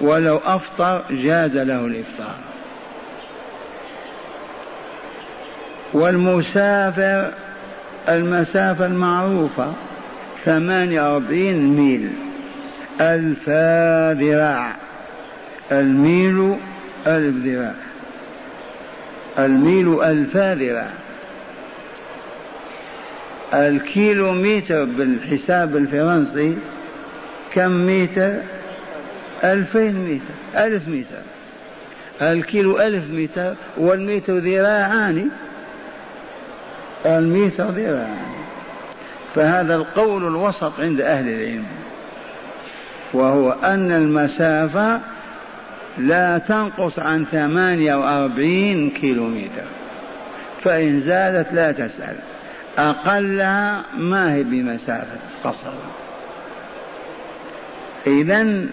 ولو 0.02 0.38
أفطر 0.38 1.04
جاز 1.10 1.58
له 1.58 1.86
الإفطار. 1.86 2.36
والمسافر 5.94 7.32
المسافة 8.10 8.86
المعروفة 8.86 9.74
ثمانية 10.46 11.14
وأربعين 11.14 11.76
ميل. 11.76 12.12
ألفا 13.02 14.14
ذراع. 14.14 14.76
الميل 15.72 16.58
ألف 17.08 17.36
ذراع. 17.46 17.76
الميل 19.40 20.04
ألفا 20.04 20.56
ذراع. 20.56 21.07
الكيلو 23.54 24.32
متر 24.32 24.86
بالحساب 24.86 25.76
الفرنسي 25.76 26.58
كم 27.54 27.88
متر؟ 27.88 28.34
ألفين 29.44 30.10
متر 30.10 30.66
ألف 30.66 30.88
متر. 30.88 31.22
الكيلو 32.22 32.80
ألف 32.80 33.04
متر 33.12 33.54
والمتر 33.78 34.38
ذراعان. 34.38 35.30
المتر 37.06 37.64
ذراعان. 37.64 38.28
فهذا 39.36 39.76
القول 39.76 40.28
الوسط 40.28 40.80
عند 40.80 41.02
أهل 41.02 41.28
العلم. 41.28 41.66
وهو 43.14 43.52
أن 43.52 43.92
المسافة 43.92 45.00
لا 45.98 46.38
تنقص 46.38 47.00
عن 47.00 47.26
ثمانية 47.26 47.96
وأربعين 47.96 48.90
كيلو 48.90 49.28
متر 49.28 49.68
فإن 50.62 51.00
زادت 51.00 51.54
لا 51.54 51.72
تسأل. 51.72 52.16
أقلها 52.78 53.84
ما 53.98 54.34
هي 54.34 54.44
بمسافة 54.44 55.20
قصر. 55.44 55.74
إذا 58.08 58.66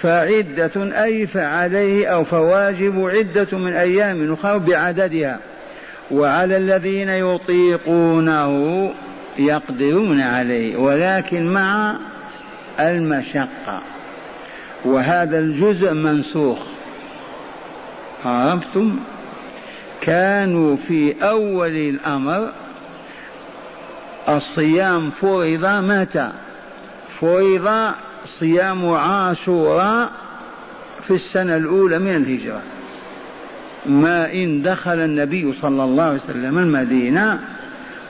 فعدة 0.00 1.04
أي 1.04 1.26
فعليه 1.26 2.06
أو 2.06 2.24
فواجب 2.24 3.10
عدة 3.14 3.58
من 3.58 3.72
أيام 3.72 4.32
أخرى 4.32 4.58
بعددها. 4.58 5.38
وعلى 6.10 6.56
الذين 6.56 7.08
يطيقونه 7.08 8.92
يقدرون 9.38 10.20
عليه 10.20 10.76
ولكن 10.76 11.52
مع 11.52 11.98
المشقة. 12.80 13.82
وهذا 14.84 15.38
الجزء 15.38 15.92
منسوخ. 15.92 16.58
عرفتم؟ 18.24 18.98
كانوا 20.00 20.76
في 20.76 21.14
أول 21.22 21.76
الأمر 21.76 22.52
الصيام 24.28 25.10
فرض 25.10 25.64
متى 25.64 26.30
فرض 27.20 27.92
صيام 28.24 28.90
عاشوراء 28.92 30.10
في 31.02 31.14
السنة 31.14 31.56
الأولى 31.56 31.98
من 31.98 32.16
الهجرة. 32.16 32.62
ما 33.86 34.32
إن 34.32 34.62
دخل 34.62 35.00
النبي 35.00 35.52
صلى 35.52 35.84
الله 35.84 36.04
عليه 36.04 36.14
وسلم 36.14 36.58
المدينة 36.58 37.40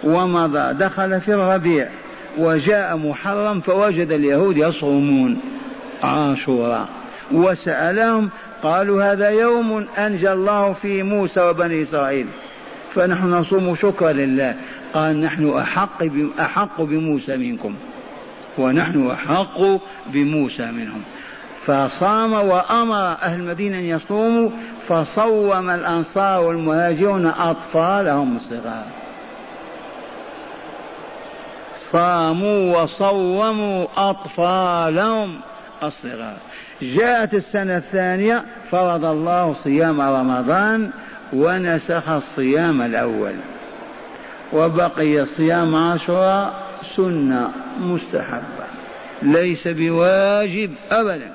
ومضى 0.04 0.72
دخل 0.72 1.20
في 1.20 1.34
الربيع 1.34 1.88
وجاء 2.38 2.96
محرم 2.96 3.60
فوجد 3.60 4.12
اليهود 4.12 4.56
يصومون 4.56 5.40
عاشوراء. 6.02 6.88
وسألهم 7.32 8.28
قالوا 8.62 9.12
هذا 9.12 9.28
يوم 9.28 9.86
أنجى 9.98 10.32
الله 10.32 10.72
فيه 10.72 11.02
موسى 11.02 11.40
وبني 11.40 11.82
إسرائيل. 11.82 12.26
فنحن 12.94 13.30
نصوم 13.30 13.74
شكرا 13.74 14.12
لله. 14.12 14.54
قال 14.94 15.20
نحن 15.20 15.48
أحق 15.48 16.02
أحق 16.40 16.82
بموسى 16.82 17.36
منكم. 17.36 17.74
ونحن 18.58 19.10
أحق 19.10 19.60
بموسى 20.06 20.70
منهم. 20.72 21.02
فصام 21.64 22.32
وأمر 22.32 23.12
أهل 23.22 23.40
المدينة 23.40 23.78
أن 23.78 23.84
يصوموا 23.84 24.50
فصوم 24.88 25.70
الأنصار 25.70 26.42
والمهاجرون 26.42 27.26
أطفالهم 27.26 28.36
الصغار. 28.36 28.84
صاموا 31.92 32.82
وصوموا 32.82 33.86
أطفالهم 33.96 35.40
الصغار. 35.82 36.36
جاءت 36.82 37.34
السنة 37.34 37.76
الثانية 37.76 38.44
فرض 38.70 39.04
الله 39.04 39.52
صيام 39.52 40.00
رمضان 40.00 40.90
ونسخ 41.32 42.08
الصيام 42.08 42.82
الأول. 42.82 43.34
وبقي 44.52 45.26
صيام 45.26 45.74
عاشوراء 45.74 46.66
سنة 46.96 47.50
مستحبة 47.80 48.66
ليس 49.22 49.68
بواجب 49.68 50.74
أبدا. 50.90 51.32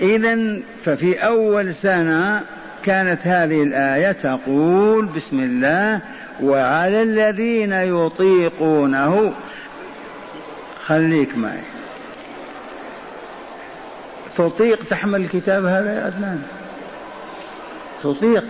إذا 0.00 0.60
ففي 0.84 1.14
أول 1.26 1.74
سنة 1.74 2.40
كانت 2.84 3.26
هذه 3.26 3.62
الآية 3.62 4.12
تقول 4.12 5.06
بسم 5.06 5.40
الله 5.40 6.00
وعلى 6.42 7.02
الذين 7.02 7.72
يطيقونه. 7.72 9.32
خليك 10.86 11.36
معي. 11.38 11.62
تطيق 14.36 14.84
تحمل 14.84 15.20
الكتاب 15.20 15.64
هذا 15.64 15.94
يا 15.94 16.04
عدنان؟ 16.04 16.42
تطيق. 18.02 18.44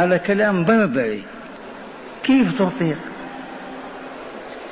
هذا 0.00 0.16
كلام 0.16 0.64
بربري. 0.64 1.22
كيف 2.24 2.58
تطيق؟ 2.58 2.98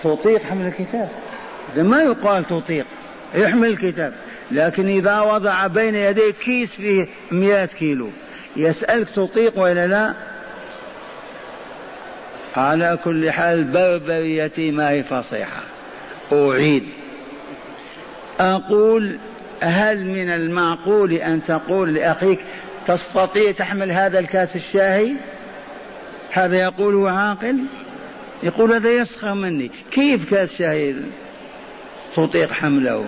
تطيق 0.05 0.43
حمل 0.43 0.67
الكتاب. 0.67 1.09
إذا 1.75 1.83
ما 1.83 2.03
يقال 2.03 2.45
تطيق 2.45 2.87
يحمل 3.35 3.69
الكتاب. 3.69 4.13
لكن 4.51 4.89
إذا 4.89 5.21
وضع 5.21 5.67
بين 5.67 5.95
يديك 5.95 6.37
كيس 6.37 6.75
فيه 6.75 7.07
مئة 7.31 7.67
كيلو 7.67 8.09
يسألك 8.57 9.11
تطيق 9.11 9.59
ولا 9.59 9.87
لا؟ 9.87 10.15
على 12.57 12.99
كل 13.05 13.31
حال 13.31 13.65
بربريتي 13.65 14.71
ما 14.71 14.91
هي 14.91 15.03
فصيحة. 15.03 15.63
أعيد. 16.33 16.89
أقول 18.41 19.19
هل 19.61 20.05
من 20.05 20.31
المعقول 20.31 21.13
أن 21.13 21.45
تقول 21.45 21.95
لأخيك 21.95 22.41
تستطيع 22.89 23.53
تحمل 23.53 23.93
هذا 23.93 24.19
الكاس 24.19 24.57
الشاهي؟ 24.57 25.13
هذا 26.31 26.57
يقوله 26.57 27.11
عاقل. 27.11 27.59
يقول 28.43 28.73
هذا 28.73 28.91
يسخر 28.91 29.35
مني. 29.35 29.71
كيف 29.91 30.31
كاس 30.31 30.55
شاهي 30.59 30.95
تطيق 32.17 32.53
حمله؟ 32.53 33.05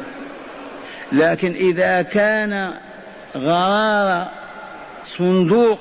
لكن 1.12 1.52
إذا 1.52 2.02
كان 2.02 2.74
غرار 3.36 4.28
صندوق 5.18 5.80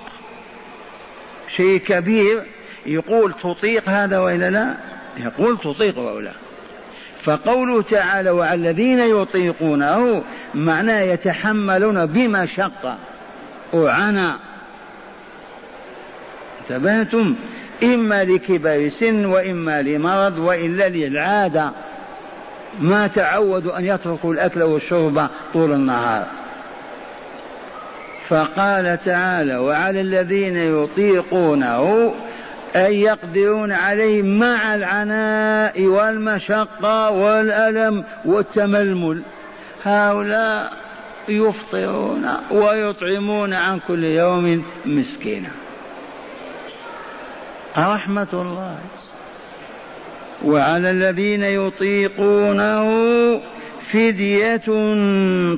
شيء 1.55 1.77
كبير 1.77 2.43
يقول 2.85 3.33
تطيق 3.33 3.89
هذا 3.89 4.19
وإلا 4.19 4.49
لا؟ 4.49 4.75
يقول 5.17 5.57
تطيق 5.57 5.99
لا. 6.19 6.31
فقوله 7.23 7.81
تعالى 7.81 8.29
وعلى 8.29 8.69
الذين 8.69 8.99
يطيقونه 8.99 10.23
معناه 10.55 11.01
يتحملون 11.01 12.05
بمشقة 12.05 12.97
وعنى 13.73 14.33
انتبهتم؟ 16.61 17.35
إما 17.83 18.23
لكبر 18.23 18.89
سن 18.89 19.25
وإما 19.25 19.81
لمرض 19.81 20.39
وإلا 20.39 20.89
للعادة. 20.89 21.71
ما 22.79 23.07
تعودوا 23.07 23.77
أن 23.77 23.85
يتركوا 23.85 24.33
الأكل 24.33 24.63
والشرب 24.63 25.27
طول 25.53 25.71
النهار. 25.71 26.27
فقال 28.27 28.99
تعالى 29.05 29.57
وعلى 29.57 30.01
الذين 30.01 30.57
يطيقونه 30.57 32.13
أن 32.75 32.93
يقدرون 32.93 33.71
عليه 33.71 34.21
مع 34.21 34.75
العناء 34.75 35.81
والمشقة 35.85 37.09
والألم 37.09 38.03
والتململ. 38.25 39.21
هؤلاء 39.83 40.88
يفطرون 41.29 42.25
ويطعمون 42.51 43.53
عن 43.53 43.79
كل 43.79 44.03
يوم 44.03 44.65
مسكينا. 44.85 45.49
رحمة 47.77 48.27
الله. 48.33 48.77
وعلى 50.45 50.91
الذين 50.91 51.43
يطيقونه 51.43 52.85
فدية 53.93 54.67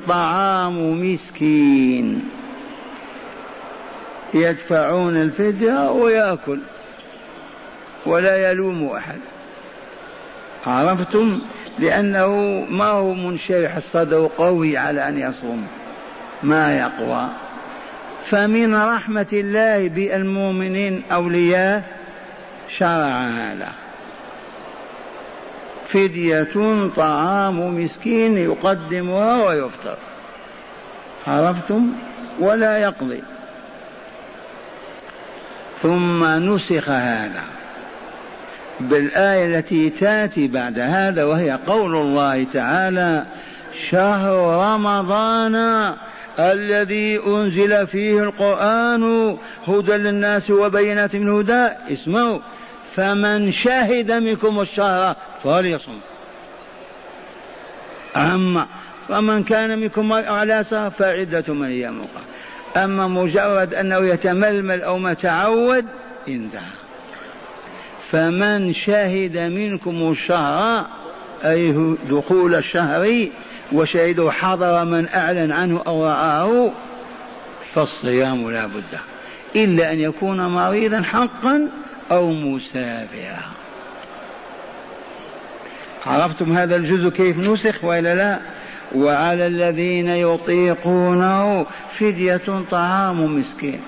طعام 0.08 1.02
مسكين. 1.12 2.28
يدفعون 4.34 5.16
الفدية 5.16 5.90
ويأكل 5.90 6.60
ولا 8.06 8.50
يلوم 8.50 8.86
أحد. 8.86 9.18
عرفتم؟ 10.66 11.40
لأنه 11.78 12.28
ما 12.70 12.84
هو 12.84 13.14
منشرح 13.14 13.76
الصدر 13.76 14.30
قوي 14.38 14.76
على 14.76 15.08
أن 15.08 15.18
يصوم. 15.18 15.66
ما 16.42 16.76
يقوى. 16.76 17.28
فمن 18.30 18.74
رحمة 18.74 19.26
الله 19.32 19.88
بالمؤمنين 19.88 21.02
أولياء 21.12 21.82
شرع 22.78 23.28
هذا. 23.28 23.68
فدية 25.88 26.88
طعام 26.96 27.82
مسكين 27.82 28.38
يقدمها 28.38 29.44
ويفطر. 29.44 29.96
عرفتم؟ 31.26 31.92
ولا 32.40 32.78
يقضي. 32.78 33.22
ثم 35.82 36.24
نسخ 36.24 36.88
هذا. 36.88 37.61
بالآية 38.80 39.56
التي 39.56 39.90
تأتي 39.90 40.48
بعد 40.48 40.78
هذا 40.78 41.24
وهي 41.24 41.58
قول 41.66 41.96
الله 41.96 42.44
تعالى 42.44 43.24
شهر 43.90 44.56
رمضان 44.72 45.56
الذي 46.38 47.20
أنزل 47.26 47.86
فيه 47.86 48.22
القرآن 48.22 49.36
هدى 49.68 49.92
للناس 49.92 50.50
وبينات 50.50 51.16
من 51.16 51.28
هدى. 51.28 51.68
اسمعوا. 51.92 52.38
فمن 52.94 53.52
شهد 53.52 54.12
منكم 54.12 54.60
الشهر 54.60 55.16
فليصم. 55.44 55.98
أما 58.16 58.66
فمن 59.08 59.44
كان 59.44 59.78
منكم 59.78 60.12
على 60.12 60.64
سهر 60.64 60.90
فعدة 60.90 61.54
من 61.54 61.66
أيام 61.66 62.00
أما 62.76 63.06
مجرد 63.06 63.74
أنه 63.74 63.96
يتململ 63.96 64.82
أو 64.82 64.98
متعود 64.98 65.84
انتهى. 66.28 66.81
فمن 68.12 68.74
شهد 68.74 69.38
منكم 69.38 70.10
الشهر 70.10 70.86
أي 71.44 71.96
دخول 72.10 72.54
الشهر 72.54 73.28
وشهده 73.72 74.30
حضر 74.30 74.84
من 74.84 75.08
أعلن 75.08 75.52
عنه 75.52 75.82
أو 75.86 76.04
رآه 76.04 76.72
فالصيام 77.74 78.50
لا 78.50 78.66
بد. 78.66 78.98
إلا 79.56 79.92
أن 79.92 80.00
يكون 80.00 80.46
مريضا 80.46 81.02
حقا 81.02 81.68
أو 82.10 82.32
مسافرا. 82.32 83.42
عرفتم 86.06 86.52
هذا 86.52 86.76
الجزء 86.76 87.08
كيف 87.08 87.38
نسخ 87.38 87.84
وإلا 87.84 88.14
لا؟ 88.14 88.38
وعلى 88.94 89.46
الذين 89.46 90.08
يطيقونه 90.08 91.66
فدية 91.98 92.64
طعام 92.70 93.38
مسكين. 93.38 93.80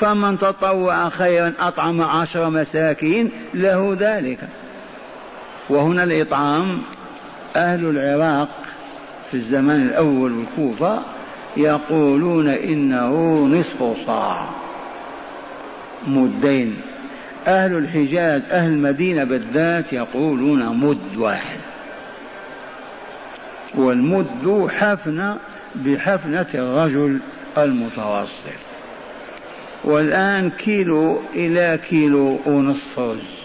فمن 0.00 0.38
تطوع 0.38 1.08
خيرا 1.08 1.52
أطعم 1.58 2.00
عشر 2.00 2.50
مساكين 2.50 3.30
له 3.54 3.96
ذلك. 4.00 4.38
وهنا 5.70 6.04
الإطعام 6.04 6.82
أهل 7.56 7.86
العراق 7.86 8.48
في 9.30 9.34
الزمان 9.34 9.82
الأول 9.82 10.32
والكوفة 10.32 11.02
يقولون 11.56 12.48
إنه 12.48 13.46
نصف 13.46 14.06
صاع 14.06 14.48
مدين. 16.06 16.76
أهل 17.46 17.76
الحجاز 17.76 18.42
أهل 18.50 18.68
المدينة 18.70 19.24
بالذات 19.24 19.92
يقولون 19.92 20.76
مد 20.76 21.16
واحد. 21.16 21.58
والمد 23.74 24.68
حفنة 24.70 25.36
بحفنة 25.74 26.46
الرجل 26.54 27.20
المتوسط. 27.58 28.75
والآن 29.86 30.50
كيلو 30.50 31.20
إلى 31.34 31.80
كيلو 31.90 32.38
ونصف 32.46 32.98
رز 32.98 33.36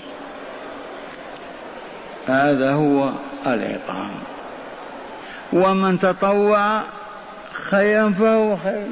هذا 2.28 2.74
هو 2.74 3.12
الإطعام 3.48 4.12
ومن 5.54 6.00
تطوع 6.00 6.84
خيرا 7.54 8.10
فهو 8.10 8.58
خير. 8.58 8.88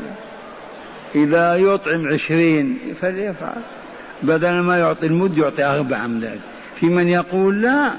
إذا 1.16 1.56
يطعم 1.56 2.08
عشرين 2.08 2.80
فليفعل. 3.02 3.62
بدل 4.24 4.60
ما 4.60 4.80
يعطي 4.80 5.06
المد 5.06 5.38
يعطي 5.38 5.64
أربعة 5.64 6.08
من 6.08 6.22
ذلك 6.22 6.40
في 6.80 6.86
من 6.86 7.10
يقول 7.10 7.62
لا 7.62 7.92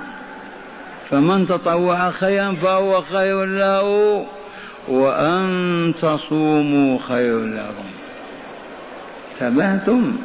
فمن 1.10 1.46
تطوع 1.46 2.10
خيرا 2.10 2.54
فهو 2.54 3.02
خير 3.02 3.44
له 3.44 4.26
وأن 4.88 5.94
تصوموا 6.02 6.98
خير 6.98 7.44
لكم 7.44 7.99
انتبهتم؟ 9.42 10.16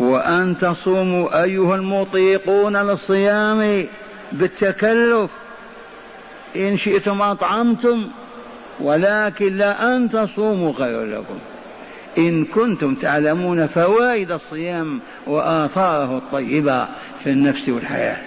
وأن 0.00 0.58
تصوموا 0.60 1.42
أيها 1.42 1.76
المطيقون 1.76 2.76
للصيام 2.76 3.86
بالتكلف. 4.32 5.30
إن 6.56 6.76
شئتم 6.76 7.22
أطعمتم 7.22 8.08
ولكن 8.80 9.56
لا 9.56 9.96
أن 9.96 10.10
تصوموا 10.10 10.72
خير 10.72 11.04
لكم. 11.04 11.38
إن 12.18 12.44
كنتم 12.44 12.94
تعلمون 12.94 13.66
فوائد 13.66 14.30
الصيام 14.30 15.00
وآثاره 15.26 16.18
الطيبة 16.18 16.86
في 17.24 17.30
النفس 17.30 17.68
والحياة. 17.68 18.18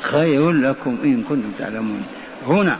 خير 0.00 0.50
لكم 0.50 0.98
إن 1.04 1.22
كنتم 1.22 1.50
تعلمون. 1.58 2.02
هنا 2.46 2.78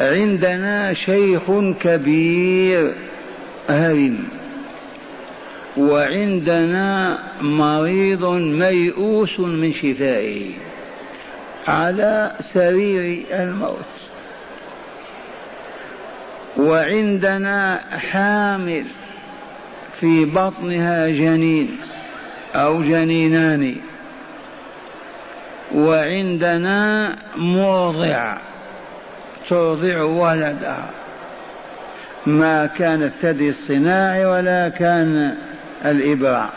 عندنا 0.00 0.94
شيخ 0.94 1.42
كبير. 1.80 2.94
هرم 3.68 4.18
وعندنا 5.76 7.18
مريض 7.40 8.24
ميؤوس 8.34 9.40
من 9.40 9.72
شفائه 9.72 10.52
على 11.68 12.32
سرير 12.40 13.24
الموت. 13.32 13.94
وعندنا 16.56 17.80
حامل 18.10 18.84
في 20.00 20.24
بطنها 20.24 21.08
جنين 21.08 21.76
أو 22.54 22.82
جنينان. 22.82 23.76
وعندنا 25.74 27.16
مرضع. 27.36 28.49
ترضع 29.50 30.02
ولدها. 30.02 30.90
ما 32.26 32.66
كان 32.66 33.02
الثدي 33.02 33.48
الصناعي 33.48 34.24
ولا 34.24 34.68
كان 34.68 35.34
الإبرة 35.84 36.50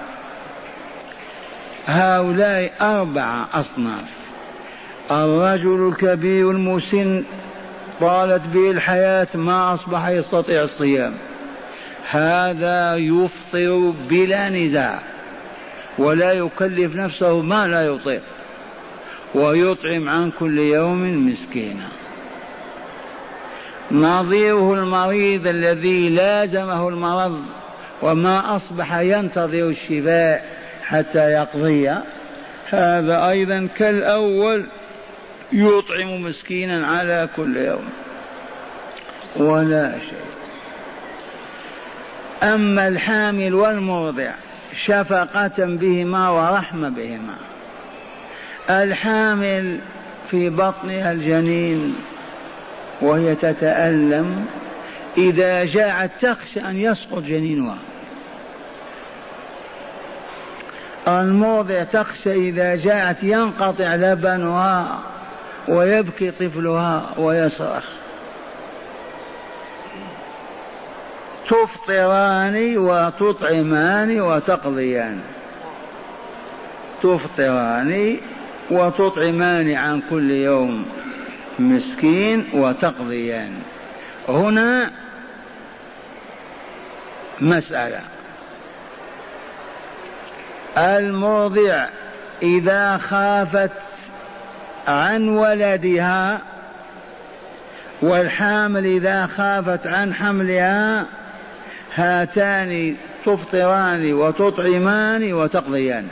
هؤلاء 1.85 2.71
أربعة 2.81 3.49
أصناف. 3.53 4.09
الرجل 5.11 5.87
الكبير 5.87 6.51
المسن 6.51 7.23
طالت 7.99 8.41
به 8.53 8.71
الحياة 8.71 9.27
ما 9.35 9.73
أصبح 9.73 10.07
يستطيع 10.07 10.63
الصيام. 10.63 11.13
هذا 12.09 12.95
يفطر 12.95 13.93
بلا 14.09 14.49
نزاع. 14.49 14.99
ولا 15.97 16.31
يكلف 16.31 16.95
نفسه 16.95 17.41
ما 17.41 17.67
لا 17.67 17.81
يطيق. 17.81 18.21
ويطعم 19.35 20.09
عن 20.09 20.31
كل 20.39 20.59
يوم 20.59 21.27
مسكينا. 21.27 22.02
نظيره 23.91 24.73
المريض 24.73 25.47
الذي 25.47 26.09
لازمه 26.09 26.89
المرض 26.89 27.41
وما 28.01 28.55
أصبح 28.55 28.97
ينتظر 28.99 29.69
الشفاء 29.69 30.45
حتى 30.83 31.31
يقضي. 31.31 31.89
هذا 32.69 33.29
أيضا 33.29 33.67
كالأول 33.77 34.65
يطعم 35.51 36.21
مسكينا 36.21 36.87
على 36.87 37.29
كل 37.35 37.57
يوم. 37.57 37.89
ولا 39.35 39.99
شيء. 39.99 40.33
أما 42.43 42.87
الحامل 42.87 43.53
والمرضع 43.53 44.31
شفقة 44.85 45.55
بهما 45.57 46.29
ورحمة 46.29 46.89
بهما. 46.89 47.35
الحامل 48.69 49.79
في 50.31 50.49
بطنها 50.49 51.11
الجنين 51.11 51.95
وهي 53.03 53.35
تتألم 53.35 54.45
إذا 55.17 55.63
جاعت 55.63 56.11
تخشى 56.21 56.59
أن 56.59 56.75
يسقط 56.75 57.19
جنينها. 57.19 57.77
المرضع 61.07 61.83
تخشى 61.83 62.49
إذا 62.49 62.75
جاءت 62.75 63.23
ينقطع 63.23 63.95
لبنها 63.95 64.99
ويبكي 65.67 66.31
طفلها 66.31 67.09
ويصرخ. 67.17 67.85
تفطران 71.49 72.77
وتطعمان 72.77 74.21
وتقضيان. 74.21 75.19
تفطران 77.03 78.17
وتطعمان 78.71 79.75
عن 79.75 80.01
كل 80.09 80.31
يوم. 80.31 80.85
مسكين 81.59 82.49
وتقضيان. 82.53 83.53
هنا 84.29 84.91
مسألة. 87.41 88.01
المرضع 90.77 91.87
إذا 92.43 92.97
خافت 92.97 93.71
عن 94.87 95.29
ولدها 95.29 96.41
والحامل 98.01 98.85
إذا 98.85 99.27
خافت 99.27 99.87
عن 99.87 100.13
حملها 100.13 101.05
هاتان 101.95 102.95
تفطران 103.25 104.13
وتطعمان 104.13 105.33
وتقضيان. 105.33 106.07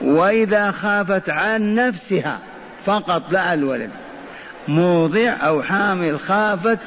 وإذا 0.00 0.70
خافت 0.70 1.30
عن 1.30 1.74
نفسها 1.74 2.38
فقط 2.86 3.22
لا 3.30 3.54
الولد. 3.54 3.90
موضع 4.68 5.28
أو 5.28 5.62
حامل 5.62 6.20
خافت 6.20 6.78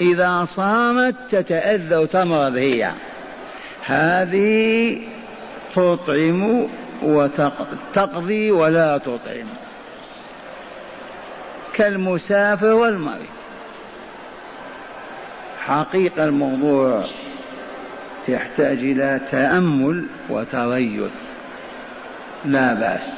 إذا 0.00 0.44
صامت 0.44 1.14
تتأذى 1.30 1.96
وتمرض 1.96 2.56
هي 2.56 2.90
هذه 3.86 4.98
تطعم 5.74 6.66
وتقضي 7.02 8.50
ولا 8.50 8.98
تطعم. 8.98 9.46
كالمسافر 11.74 12.72
والمريض. 12.72 13.34
حقيقة 15.60 16.24
الموضوع 16.24 17.04
يحتاج 18.28 18.78
إلى 18.78 19.20
تأمل 19.30 20.06
وتريث. 20.30 21.12
لا 22.44 22.74
بأس. 22.74 23.10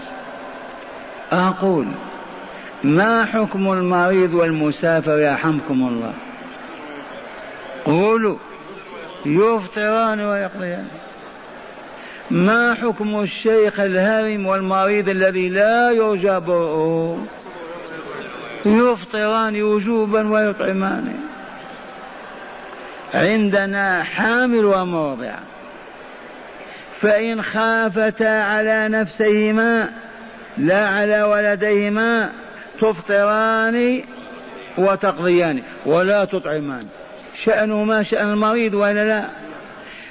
أقول 1.32 1.86
ما 2.84 3.24
حكم 3.24 3.72
المريض 3.72 4.34
والمسافر 4.34 5.18
يرحمكم 5.18 5.88
الله؟ 5.88 6.12
قولوا. 7.84 8.36
يفطران 9.26 10.20
ويقضيان. 10.20 10.86
ما 12.30 12.74
حكم 12.74 13.20
الشيخ 13.20 13.80
الهرم 13.80 14.46
والمريض 14.46 15.08
الذي 15.08 15.48
لا 15.48 15.90
يرجى 15.90 16.40
برؤه؟ 16.40 17.26
يفطران 18.66 19.62
وجوبا 19.62 20.28
ويطعمان. 20.28 21.14
عندنا 23.14 24.02
حامل 24.02 24.64
وموضع. 24.64 25.34
فإن 27.00 27.42
خافتا 27.42 28.42
على 28.42 28.88
نفسيهما 28.88 29.88
لا 30.58 30.88
على 30.88 31.22
ولديهما 31.22 32.30
تفطران 32.80 34.02
وتقضيان 34.78 35.62
ولا 35.86 36.24
تطعمان. 36.24 36.86
شأنهما 37.44 38.02
شأن 38.02 38.30
المريض 38.30 38.74
ولا 38.74 39.04
لا؟ 39.04 39.24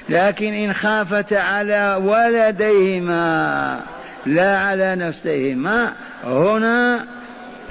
لكن 0.08 0.52
إن 0.52 0.72
خافت 0.72 1.32
على 1.32 2.00
ولديهما 2.02 3.80
لا 4.26 4.58
على 4.58 4.96
نفسيهما 4.96 5.92
هنا 6.24 7.06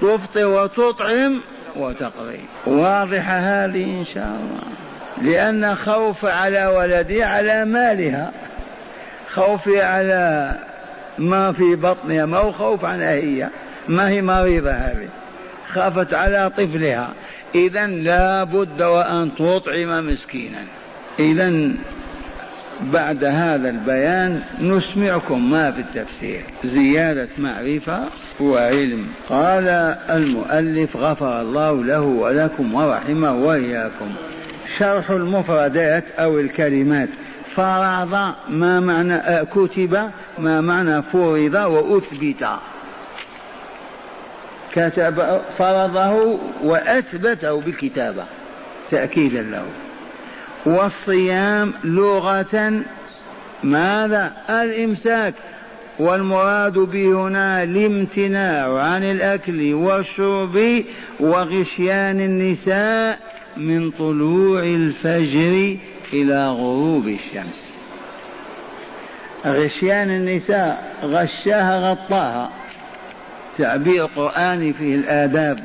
تفطر 0.02 0.48
وتطعم 0.48 1.42
وتقضي. 1.76 2.40
واضحة 2.66 3.38
هذه 3.40 3.84
إن 3.84 4.06
شاء 4.14 4.26
الله. 4.28 4.64
لأن 5.22 5.76
خوف 5.76 6.26
على 6.26 6.66
ولدي 6.66 7.24
على 7.24 7.66
مالها. 7.66 8.32
خوفي 9.34 9.82
على 9.82 10.52
ما 11.18 11.52
في 11.52 11.76
بطنها 11.76 12.26
ما 12.26 12.38
هو 12.38 12.52
خوف 12.52 12.86
عنها 12.86 13.12
هي. 13.12 13.50
ما 13.88 14.10
هي 14.10 14.22
مريضة 14.22 14.72
هذه؟ 14.72 15.08
خافت 15.74 16.14
على 16.14 16.52
طفلها. 16.58 17.14
إذا 17.56 17.88
لا 17.88 18.44
بد 18.44 18.82
وأن 18.82 19.32
تطعم 19.36 20.08
مسكينا. 20.08 20.64
إذا 21.20 21.72
بعد 22.82 23.24
هذا 23.24 23.70
البيان 23.70 24.42
نسمعكم 24.62 25.52
ما 25.52 25.72
في 25.72 25.80
التفسير. 25.80 26.42
زيادة 26.66 27.28
معرفة 27.38 28.04
وعلم. 28.40 29.08
قال 29.30 29.68
المؤلف 30.10 30.98
غفر 30.98 31.42
الله 31.42 31.84
له 31.84 32.02
ولكم 32.02 32.74
ورحمه 32.74 33.34
وإياكم. 33.34 34.10
شرح 34.78 35.10
المفردات 35.10 36.04
أو 36.20 36.40
الكلمات. 36.40 37.10
فرض 37.56 38.34
ما 38.50 38.80
معنى 38.80 39.46
كتب 39.46 40.10
ما 40.40 40.62
معنى 40.62 41.02
فرض 41.02 41.56
وأثبت. 41.56 42.48
كتب 44.76 45.42
فرضه 45.58 46.40
وأثبته 46.64 47.62
بالكتابة 47.62 48.26
تأكيدا 48.90 49.42
له. 49.42 49.66
والصيام 50.66 51.74
لغة 51.84 52.84
ماذا؟ 53.64 54.34
الإمساك. 54.50 55.34
والمراد 56.00 56.74
به 56.74 57.28
هنا 57.28 57.64
الامتناع 57.64 58.80
عن 58.80 59.04
الأكل 59.04 59.74
والشرب 59.74 60.84
وغشيان 61.20 62.20
النساء 62.20 63.20
من 63.58 63.92
طلوع 63.92 64.64
الفجر 64.64 65.78
إلى 66.14 66.48
غروب 66.48 67.08
الشمس. 67.08 67.76
غشيان 69.46 70.10
النساء 70.10 70.94
غشاها 71.04 71.92
غطاها. 71.92 72.65
تعبير 73.58 74.06
قرآني 74.06 74.74
فيه 74.74 74.96
الآداب. 74.96 75.60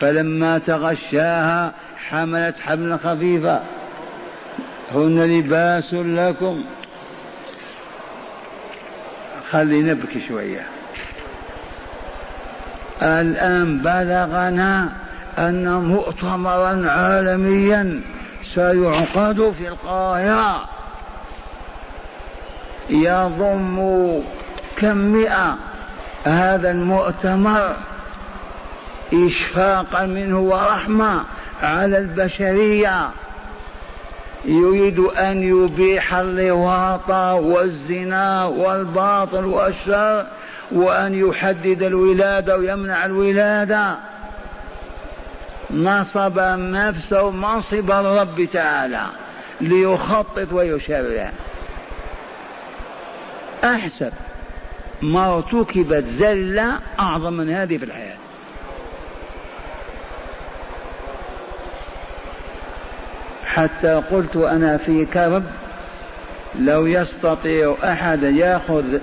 فلما 0.00 0.58
تغشاها 0.58 1.72
حملت 2.08 2.58
حملا 2.60 2.96
خفيفا 2.96 3.62
هن 4.94 5.22
لباس 5.22 5.94
لكم. 5.94 6.64
خلي 9.50 9.82
نبكي 9.82 10.20
شوية. 10.28 10.66
الآن 13.02 13.78
بلغنا 13.78 14.88
أن 15.38 15.68
مؤتمرا 15.68 16.90
عالميا 16.90 18.00
سيعقد 18.54 19.50
في 19.58 19.68
القاهرة. 19.68 20.64
يضم 22.90 24.20
كم 24.76 24.96
مئة 24.96 25.56
هذا 26.24 26.70
المؤتمر 26.70 27.76
إشفاقا 29.12 30.06
منه 30.06 30.38
ورحمة 30.38 31.24
على 31.62 31.98
البشرية. 31.98 33.10
يريد 34.44 34.98
أن 34.98 35.42
يبيح 35.42 36.14
اللواط 36.14 37.10
والزنا 37.44 38.44
والباطل 38.44 39.44
والشر 39.44 40.26
وأن 40.72 41.14
يحدد 41.14 41.82
الولادة 41.82 42.56
ويمنع 42.56 43.04
الولادة. 43.04 43.96
نصب 45.70 46.38
نفسه 46.58 47.30
منصب 47.30 47.90
الرب 47.90 48.44
تعالى 48.52 49.06
ليخطط 49.60 50.52
ويشرع. 50.52 51.32
أحسب 53.64 54.12
ما 55.02 55.34
ارتكبت 55.34 56.04
زلة 56.04 56.78
أعظم 56.98 57.32
من 57.32 57.50
هذه 57.50 57.76
في 57.76 57.84
الحياة. 57.84 58.16
حتى 63.44 64.02
قلت 64.10 64.36
أنا 64.36 64.76
في 64.76 65.04
كرب 65.04 65.44
لو 66.58 66.86
يستطيع 66.86 67.76
أحد 67.84 68.22
يأخذ 68.22 68.98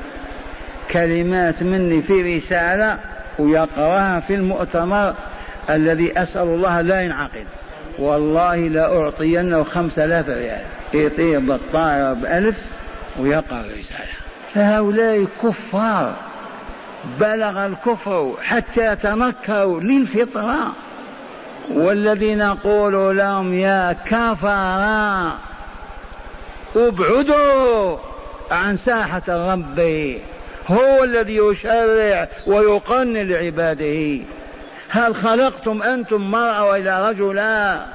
كلمات 0.91 1.63
مني 1.63 2.01
في 2.01 2.37
رسالة 2.37 2.99
ويقرأها 3.39 4.19
في 4.19 4.35
المؤتمر 4.35 5.15
الذي 5.69 6.21
أسأل 6.21 6.47
الله 6.47 6.81
لا 6.81 7.01
ينعقد 7.01 7.45
والله 7.99 8.55
لأعطينه 8.55 9.63
خمسة 9.63 10.05
آلاف 10.05 10.29
ريال. 10.29 10.61
يطير 10.93 11.39
بالطائرة 11.39 12.13
بألف 12.13 12.57
ويقرأ 13.19 13.59
الرسالة. 13.59 14.26
فهؤلاء 14.53 15.27
كفار. 15.43 16.15
بلغ 17.19 17.65
الكفر 17.65 18.35
حتى 18.41 18.95
تنكروا 18.95 19.79
للفطرة. 19.79 20.73
والذي 21.71 22.35
نقول 22.35 23.17
لهم 23.17 23.53
يا 23.53 23.93
كفرا 23.93 25.37
ابعدوا 26.75 27.97
عن 28.51 28.77
ساحة 28.77 29.21
الرب. 29.27 29.79
هو 30.67 31.03
الذي 31.03 31.37
يشرع 31.37 32.27
ويقنن 32.47 33.17
لعباده. 33.17 34.25
هل 34.89 35.15
خلقتم 35.15 35.83
أنتم 35.83 36.31
مرأة 36.31 36.65
وإلى 36.65 37.09
رجلا؟ 37.09 37.85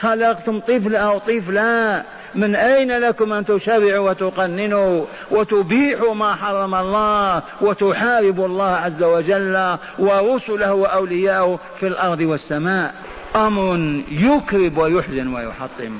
خلقتم 0.00 0.60
طفل 0.60 0.96
أو 0.96 1.18
طفلا؟ 1.18 2.02
من 2.34 2.54
أين 2.54 2.98
لكم 2.98 3.32
أن 3.32 3.44
تشرعوا 3.44 4.10
وتقننوا 4.10 5.04
وتبيحوا 5.30 6.14
ما 6.14 6.34
حرم 6.34 6.74
الله 6.74 7.42
وتحاربوا 7.60 8.46
الله 8.46 8.70
عز 8.70 9.02
وجل 9.02 9.76
ورسله 9.98 10.74
وأولياءه 10.74 11.58
في 11.80 11.86
الأرض 11.86 12.20
والسماء؟ 12.20 12.94
أمر 13.36 14.02
يكرب 14.10 14.78
ويحزن 14.78 15.34
ويحطم 15.34 15.98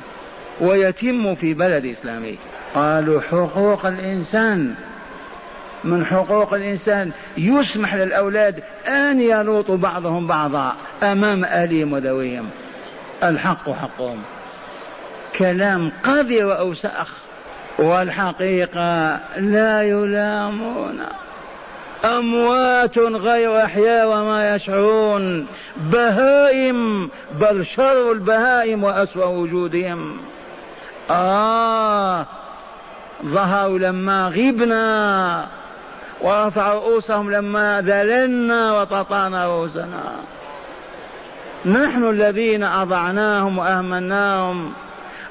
ويتم 0.60 1.34
في 1.34 1.54
بلد 1.54 1.84
إسلامي. 1.84 2.38
قالوا 2.74 3.20
حقوق 3.20 3.86
الإنسان. 3.86 4.74
من 5.84 6.04
حقوق 6.06 6.54
الإنسان 6.54 7.10
يسمح 7.38 7.94
للأولاد 7.94 8.62
أن 8.86 9.20
يلوطوا 9.20 9.76
بعضهم 9.76 10.26
بعضا 10.26 10.72
أمام 11.02 11.44
أهلهم 11.44 11.92
وذويهم. 11.92 12.50
الحق 13.22 13.70
حقهم. 13.70 14.22
كلام 15.40 15.92
قذر 16.04 16.46
وأوساخ 16.46 17.08
والحقيقة 17.78 19.20
لا 19.36 19.82
يلامون. 19.82 21.00
أموات 22.04 22.98
غير 22.98 23.64
أحياء 23.64 24.06
وما 24.08 24.54
يشعرون. 24.54 25.46
بهائم 25.76 27.10
بل 27.40 27.66
شر 27.66 28.12
البهائم 28.12 28.84
وأسوأ 28.84 29.24
وجودهم. 29.24 30.18
آه 31.10 32.26
ظهروا 33.24 33.78
لما 33.78 34.28
غبنا 34.28 35.46
ورفع 36.20 36.72
رؤوسهم 36.72 37.30
لما 37.30 37.80
ذللنا 37.80 38.80
وتطانا 38.80 39.46
رؤوسنا. 39.46 40.12
نحن 41.66 42.10
الذين 42.10 42.62
أضعناهم 42.62 43.58
وأهملناهم. 43.58 44.72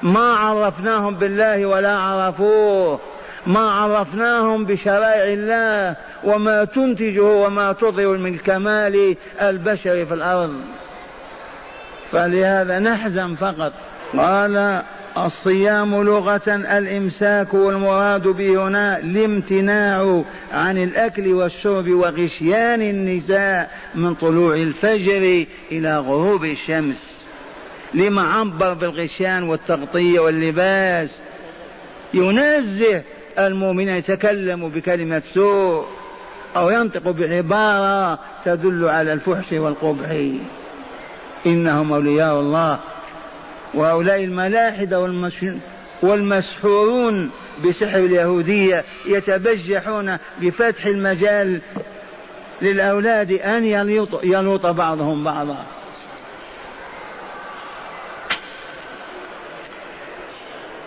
ما 0.02 0.34
عرفناهم 0.34 1.14
بالله 1.14 1.66
ولا 1.66 1.96
عرفوه. 1.96 3.00
ما 3.46 3.70
عرفناهم 3.70 4.64
بشرائع 4.64 5.24
الله 5.24 5.96
وما 6.24 6.64
تنتجه 6.64 7.22
وما 7.22 7.72
تظهر 7.72 8.16
من 8.16 8.38
كمال 8.38 9.16
البشر 9.42 10.04
في 10.04 10.14
الأرض. 10.14 10.54
فلهذا 12.10 12.78
نحزن 12.78 13.34
فقط. 13.34 13.72
قال 14.16 14.82
الصيام 15.18 16.02
لغة 16.02 16.48
الإمساك 16.48 17.54
والمراد 17.54 18.28
به 18.28 18.68
هنا 18.68 18.98
الامتناع 18.98 20.22
عن 20.52 20.78
الأكل 20.78 21.32
والشرب 21.32 21.90
وغشيان 21.90 22.82
النساء 22.82 23.70
من 23.94 24.14
طلوع 24.14 24.54
الفجر 24.54 25.46
إلى 25.72 25.98
غروب 25.98 26.44
الشمس. 26.44 27.19
لما 27.94 28.22
عبر 28.22 28.72
بالغشيان 28.72 29.42
والتغطية 29.42 30.20
واللباس. 30.20 31.10
ينزه 32.14 33.02
المؤمن 33.38 33.88
يتكلم 33.88 34.68
بكلمة 34.68 35.22
سوء 35.34 35.86
أو 36.56 36.70
ينطق 36.70 37.10
بعبارة 37.10 38.18
تدل 38.44 38.88
على 38.88 39.12
الفحش 39.12 39.52
والقبح. 39.52 40.10
إنهم 41.46 41.92
أولياء 41.92 42.40
الله 42.40 42.78
وهؤلاء 43.74 44.24
الملاحدة 44.24 45.00
والمسحورون 46.02 47.30
بسحر 47.64 47.98
اليهودية 47.98 48.84
يتبجحون 49.06 50.16
بفتح 50.40 50.86
المجال 50.86 51.60
للأولاد 52.62 53.32
أن 53.32 53.64
يلوط, 54.24 54.66
بعضهم 54.66 55.24
بعضا. 55.24 55.66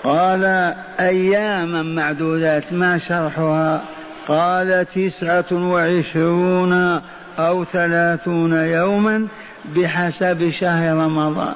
قال 0.03 0.73
أياما 0.99 1.83
معدودات 1.83 2.73
ما 2.73 2.97
شرحها؟ 2.97 3.81
قال 4.27 4.85
تسعة 4.85 5.45
وعشرون 5.51 7.01
أو 7.39 7.65
ثلاثون 7.65 8.53
يوما 8.53 9.27
بحسب 9.75 10.51
شهر 10.59 10.95
رمضان. 10.95 11.55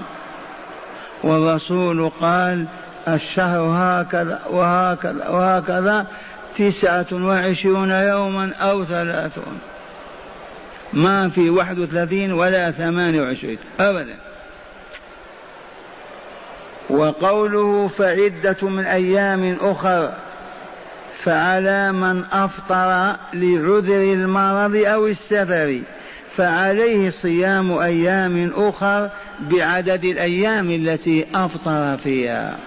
والرسول 1.23 2.09
قال 2.09 2.65
الشهر 3.07 3.61
هكذا 3.61 4.39
وهكذا 4.49 5.27
وهكذا 5.27 6.07
تسعة 6.57 7.05
وعشرون 7.11 7.91
يوما 7.91 8.53
أو 8.53 8.85
ثلاثون. 8.85 9.59
ما 10.93 11.29
في 11.29 11.49
واحد 11.49 11.79
وثلاثين 11.79 12.31
ولا 12.31 12.71
ثمانية 12.71 13.21
وعشرين. 13.21 13.57
أبدا. 13.79 14.26
وقوله 16.89 17.87
فعدة 17.87 18.57
من 18.61 18.85
أيام 18.85 19.57
أخر 19.61 20.13
فعلى 21.23 21.91
من 21.91 22.23
أفطر 22.31 23.15
لعذر 23.33 24.13
المرض 24.13 24.75
أو 24.75 25.07
السفر 25.07 25.81
فعليه 26.35 27.09
صيام 27.09 27.71
أيام 27.71 28.51
أخر 28.55 29.09
بعدد 29.39 30.05
الأيام 30.05 30.71
التي 30.71 31.25
أفطر 31.35 31.97
فيها. 31.97 32.57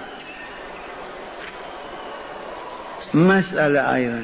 مسألة 3.14 3.94
أيضا 3.94 4.22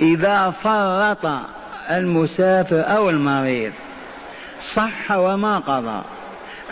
إذا 0.00 0.50
فرط 0.50 1.32
المسافر 1.90 2.96
أو 2.96 3.10
المريض 3.10 3.72
صح 4.74 5.10
وما 5.10 5.58
قضى؟ 5.58 6.02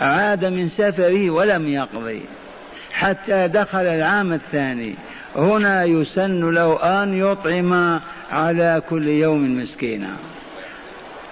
عاد 0.01 0.45
من 0.45 0.69
سفره 0.69 1.29
ولم 1.29 1.67
يقضي 1.67 2.21
حتى 2.93 3.47
دخل 3.47 3.85
العام 3.85 4.33
الثاني. 4.33 4.95
هنا 5.35 5.83
يسن 5.83 6.51
له 6.51 7.03
أن 7.03 7.19
يطعم 7.19 7.99
على 8.31 8.81
كل 8.89 9.07
يوم 9.07 9.59
مسكينا. 9.59 10.09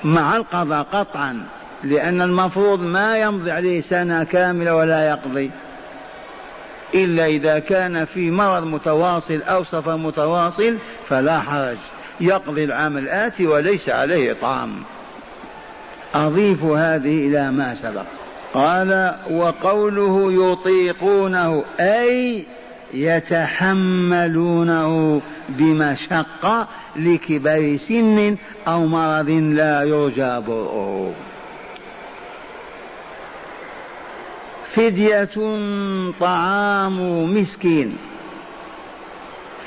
مع 0.03 0.35
القضاء 0.35 0.83
قطعا 0.83 1.43
لأن 1.83 2.21
المفروض 2.21 2.79
ما 2.79 3.17
يمضي 3.17 3.51
عليه 3.51 3.81
سنة 3.81 4.23
كاملة 4.23 4.75
ولا 4.75 5.09
يقضي. 5.09 5.51
إلا 6.93 7.25
إذا 7.25 7.59
كان 7.59 8.05
في 8.05 8.31
مرض 8.31 8.63
متواصل 8.63 9.41
أو 9.41 9.63
سفر 9.63 9.97
متواصل 9.97 10.77
فلا 11.07 11.39
حرج. 11.39 11.77
يقضي 12.21 12.63
العام 12.63 12.97
الآتي 12.97 13.47
وليس 13.47 13.89
عليه 13.89 14.33
طعام. 14.33 14.83
أضيف 16.13 16.63
هذه 16.63 17.27
إلى 17.27 17.51
ما 17.51 17.75
سبق. 17.75 18.05
قال 18.55 19.15
وقوله 19.31 20.33
يطيقونه 20.51 21.63
أي 21.79 22.45
يتحملونه 22.93 24.41
بمشقة 25.49 26.67
لكبر 26.95 27.77
سن 27.87 28.37
أو 28.67 28.85
مرض 28.85 29.29
لا 29.29 29.83
يرجى 29.83 30.39
برؤه 30.47 31.13
فدية 34.75 35.29
طعام 36.19 37.23
مسكين. 37.37 37.97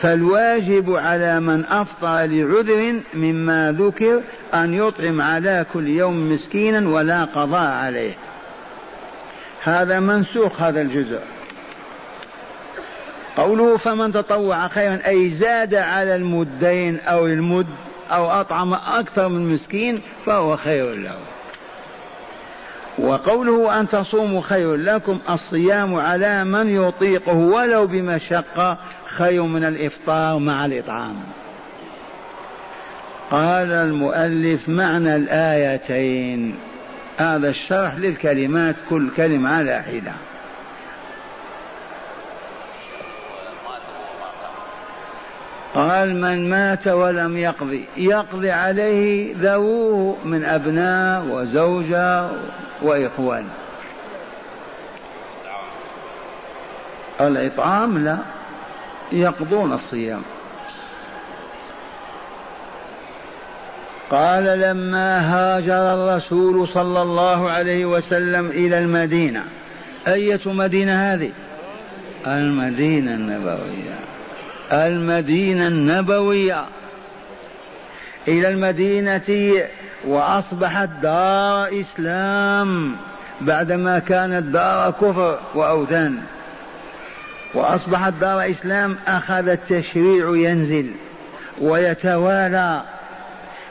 فالواجب 0.01 0.95
على 0.95 1.41
من 1.41 1.65
أفطر 1.65 2.25
لعذر 2.25 3.01
مما 3.15 3.73
ذكر 3.79 4.21
أن 4.55 4.75
يطعم 4.75 5.23
على 5.23 5.67
كل 5.73 5.89
يوم 5.89 6.33
مسكينا 6.33 6.89
ولا 6.89 7.25
قضاء 7.25 7.71
عليه. 7.71 8.15
هذا 9.63 10.01
منسوخ 10.01 10.63
هذا 10.63 10.81
الجزء. 10.81 11.21
قوله 13.37 13.77
فمن 13.77 14.13
تطوع 14.13 14.69
خيرا 14.69 14.99
أي 15.07 15.31
زاد 15.31 15.75
على 15.75 16.17
المدين 16.17 17.01
أو 17.01 17.27
المد 17.27 17.67
أو 18.11 18.31
أطعم 18.31 18.75
أكثر 18.75 19.29
من 19.29 19.55
مسكين 19.55 20.01
فهو 20.27 20.57
خير 20.57 20.95
له. 20.95 21.19
وقوله 22.99 23.81
أن 23.81 23.89
تصوموا 23.89 24.41
خير 24.41 24.77
لكم 24.77 25.19
الصيام 25.31 25.95
على 25.95 26.45
من 26.45 26.85
يطيقه 26.85 27.37
ولو 27.37 27.87
بمشقة 27.87 28.79
خير 29.07 29.43
من 29.43 29.65
الإفطار 29.65 30.39
مع 30.39 30.67
الإطعام. 30.67 31.17
قال 33.31 33.73
المؤلف 33.73 34.69
معنى 34.69 35.17
الآيتين. 35.17 36.55
هذا 37.19 37.49
الشرح 37.49 37.95
للكلمات 37.95 38.77
كل 38.91 39.11
كلمة 39.17 39.57
على 39.57 39.83
حدة 39.83 40.13
قال 45.75 46.21
من 46.21 46.51
مات 46.51 46.89
ولم 46.89 47.37
يقضي. 47.37 47.85
يقضي 47.97 48.51
عليه 48.51 49.35
ذووه 49.39 50.17
من 50.25 50.45
أبناء 50.45 51.25
وزوجة 51.25 52.31
وإخوان. 52.83 53.49
الإطعام 57.21 57.99
لا 58.05 58.19
يقضون 59.13 59.73
الصيام. 59.73 60.23
قال 64.11 64.45
لما 64.45 65.19
هاجر 65.21 65.95
الرسول 65.95 66.69
صلى 66.69 67.03
الله 67.03 67.51
عليه 67.51 67.85
وسلم 67.85 68.47
إلى 68.47 68.79
المدينة 68.79 69.45
أية 70.07 70.41
مدينة 70.47 71.13
هذه؟ 71.13 71.31
المدينة 72.27 73.15
النبوية. 73.15 73.99
المدينة 74.73 75.67
النبوية. 75.67 76.65
إلى 78.29 78.49
المدينة 78.49 79.53
وأصبحت 80.07 80.89
دار 81.03 81.81
إسلام 81.81 82.97
بعدما 83.41 83.99
كانت 83.99 84.45
دار 84.45 84.91
كفر 84.91 85.39
وأوثان. 85.55 86.19
وأصبحت 87.55 88.13
دار 88.13 88.51
إسلام 88.51 88.97
أخذ 89.07 89.49
التشريع 89.49 90.51
ينزل 90.51 90.91
ويتوالى. 91.61 92.83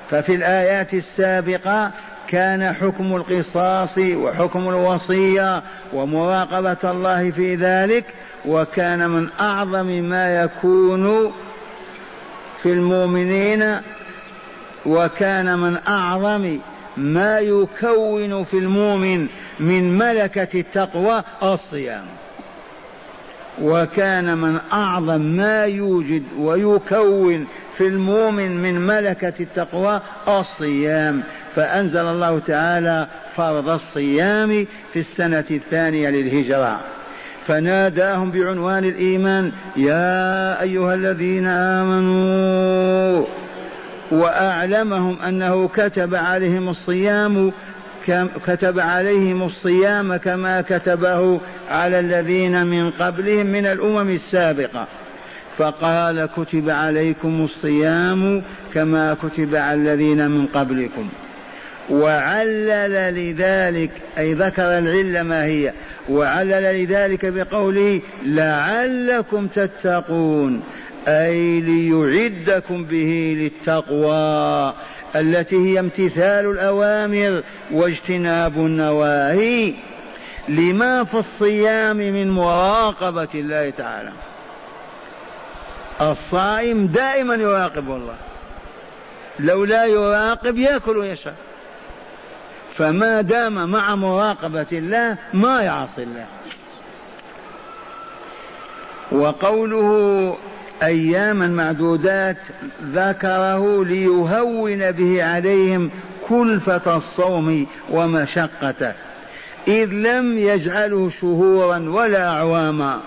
ففي 0.09 0.35
الآيات 0.35 0.93
السابقة 0.93 1.91
كان 2.27 2.73
حكم 2.73 3.15
القصاص 3.15 3.97
وحكم 3.97 4.69
الوصية 4.69 5.63
ومراقبة 5.93 6.91
الله 6.91 7.31
في 7.31 7.55
ذلك 7.55 8.05
وكان 8.45 9.09
من 9.09 9.29
أعظم 9.39 9.85
ما 9.85 10.41
يكون 10.43 11.31
في 12.61 12.73
المؤمنين 12.73 13.77
وكان 14.85 15.59
من 15.59 15.77
أعظم 15.87 16.59
ما 16.97 17.39
يكون 17.39 18.43
في 18.43 18.57
المؤمن 18.57 19.27
من 19.59 19.97
ملكة 19.97 20.59
التقوى 20.59 21.23
الصيام. 21.43 22.05
وكان 23.61 24.37
من 24.37 24.59
أعظم 24.73 25.21
ما 25.21 25.63
يوجد 25.63 26.23
ويكون 26.37 27.47
في 27.77 27.87
المؤمن 27.87 28.57
من 28.61 28.87
ملكة 28.87 29.33
التقوى 29.39 30.01
الصيام. 30.27 31.23
فأنزل 31.55 32.07
الله 32.07 32.39
تعالى 32.39 33.07
فرض 33.35 33.69
الصيام 33.69 34.65
في 34.93 34.99
السنة 34.99 35.45
الثانية 35.51 36.09
للهجرة. 36.09 36.79
فناداهم 37.45 38.31
بعنوان 38.31 38.85
الإيمان 38.85 39.51
يا 39.75 40.61
أيها 40.61 40.93
الذين 40.93 41.47
آمنوا. 41.47 43.25
وأعلمهم 44.11 45.21
أنه 45.21 45.67
كتب 45.67 46.15
عليهم 46.15 46.69
الصيام 46.69 47.51
كتب 48.45 48.79
عليهم 48.79 49.43
الصيام 49.43 50.15
كما 50.15 50.61
كتبه 50.61 51.41
على 51.69 51.99
الذين 51.99 52.65
من 52.65 52.91
قبلهم 52.91 53.45
من 53.45 53.65
الأمم 53.65 54.09
السابقة. 54.09 54.87
فقال 55.57 56.29
كتب 56.37 56.69
عليكم 56.69 57.43
الصيام 57.43 58.43
كما 58.73 59.13
كتب 59.23 59.55
على 59.55 59.81
الذين 59.81 60.29
من 60.29 60.45
قبلكم. 60.45 61.09
وعلل 61.89 63.13
لذلك 63.13 63.91
أي 64.17 64.33
ذكر 64.33 64.77
العلة 64.77 65.23
ما 65.23 65.45
هي. 65.45 65.73
وعلل 66.09 66.83
لذلك 66.83 67.25
بقوله 67.25 68.01
لعلكم 68.25 69.47
تتقون 69.47 70.63
أي 71.07 71.61
ليعدكم 71.61 72.83
به 72.83 73.37
للتقوى. 73.39 74.73
التي 75.15 75.55
هي 75.55 75.79
امتثال 75.79 76.51
الأوامر 76.51 77.43
واجتناب 77.71 78.57
النواهي 78.57 79.73
لما 80.49 81.03
في 81.03 81.17
الصيام 81.17 81.97
من 81.97 82.31
مراقبة 82.31 83.27
الله 83.35 83.69
تعالى. 83.69 84.11
الصائم 86.01 86.87
دائما 86.87 87.35
يراقب 87.35 87.91
الله. 87.91 88.15
لو 89.39 89.65
لا 89.65 89.85
يراقب 89.85 90.57
يأكل 90.57 90.97
ويشرب. 90.97 91.35
فما 92.77 93.21
دام 93.21 93.71
مع 93.71 93.95
مراقبة 93.95 94.67
الله 94.71 95.17
ما 95.33 95.61
يعصي 95.61 96.03
الله. 96.03 96.25
وقوله 99.11 100.37
أياما 100.83 101.47
معدودات 101.47 102.37
ذكره 102.93 103.85
ليهون 103.85 104.91
به 104.91 105.23
عليهم 105.23 105.91
كلفة 106.29 106.97
الصوم 106.97 107.67
ومشقته 107.89 108.93
إذ 109.67 109.89
لم 109.89 110.37
يجعله 110.37 111.09
شهورا 111.09 111.89
ولا 111.89 112.29
أعواما 112.29 113.01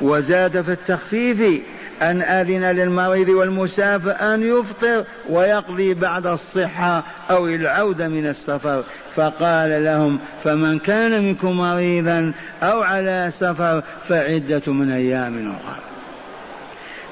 وزاد 0.00 0.60
في 0.60 0.72
التخفيف 0.72 1.62
أن 2.02 2.22
أذن 2.22 2.64
للمريض 2.64 3.28
والمسافر 3.28 4.34
أن 4.34 4.42
يفطر 4.42 5.04
ويقضي 5.30 5.94
بعد 5.94 6.26
الصحة 6.26 7.04
أو 7.30 7.46
العودة 7.46 8.08
من 8.08 8.26
السفر. 8.26 8.84
فقال 9.14 9.84
لهم 9.84 10.18
فمن 10.44 10.78
كان 10.78 11.24
منكم 11.24 11.50
مريضا 11.50 12.32
أو 12.62 12.82
على 12.82 13.28
سفر 13.32 13.82
فعدة 14.08 14.72
من 14.72 14.92
أيام 14.92 15.50
أخرى. 15.50 15.91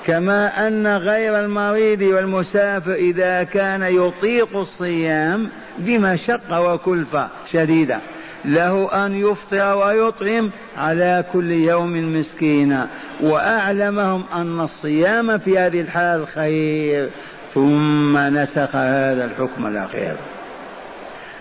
كما 0.07 0.67
أن 0.67 0.87
غير 0.87 1.39
المريض 1.39 2.03
والمسافر 2.03 2.95
إذا 2.95 3.43
كان 3.43 3.83
يطيق 3.83 4.57
الصيام 4.57 5.49
بمشقة 5.79 6.61
وكلفة 6.61 7.29
شديدة 7.53 8.01
له 8.45 9.07
أن 9.07 9.15
يفطر 9.15 9.77
ويطعم 9.77 10.51
على 10.79 11.25
كل 11.33 11.51
يوم 11.51 12.19
مسكينا. 12.19 12.89
وأعلمهم 13.21 14.25
أن 14.35 14.61
الصيام 14.61 15.39
في 15.39 15.59
هذه 15.59 15.81
الحال 15.81 16.27
خير. 16.27 17.11
ثم 17.55 18.19
نسخ 18.19 18.77
هذا 18.77 19.25
الحكم 19.25 19.67
الأخير. 19.67 20.17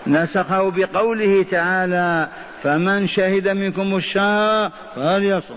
نسخه 0.06 0.70
بقوله 0.70 1.42
تعالى 1.42 2.28
فمن 2.62 3.08
شهد 3.08 3.48
منكم 3.48 3.96
الشهر 3.96 4.70
فليصم 4.94 5.54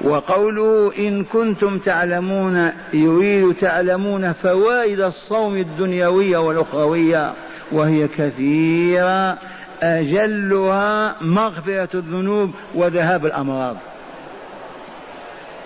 وقوله 0.00 0.92
إن 0.98 1.24
كنتم 1.24 1.78
تعلمون 1.78 2.70
يريد 2.92 3.54
تعلمون 3.54 4.32
فوائد 4.32 5.00
الصوم 5.00 5.56
الدنيوية 5.56 6.38
والأخروية 6.38 7.32
وهي 7.72 8.08
كثيرة 8.08 9.38
أجلها 9.82 11.14
مغفرة 11.20 11.88
الذنوب 11.94 12.50
وذهاب 12.74 13.26
الأمراض. 13.26 13.76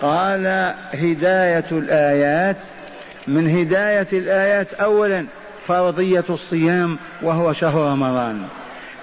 قال 0.02 0.74
هداية 0.92 1.64
الآيات 1.72 2.56
من 3.28 3.58
هداية 3.58 4.08
الآيات 4.12 4.74
أولا 4.74 5.26
فرضية 5.66 6.24
الصيام 6.30 6.98
وهو 7.22 7.52
شهر 7.52 7.92
رمضان. 7.92 8.42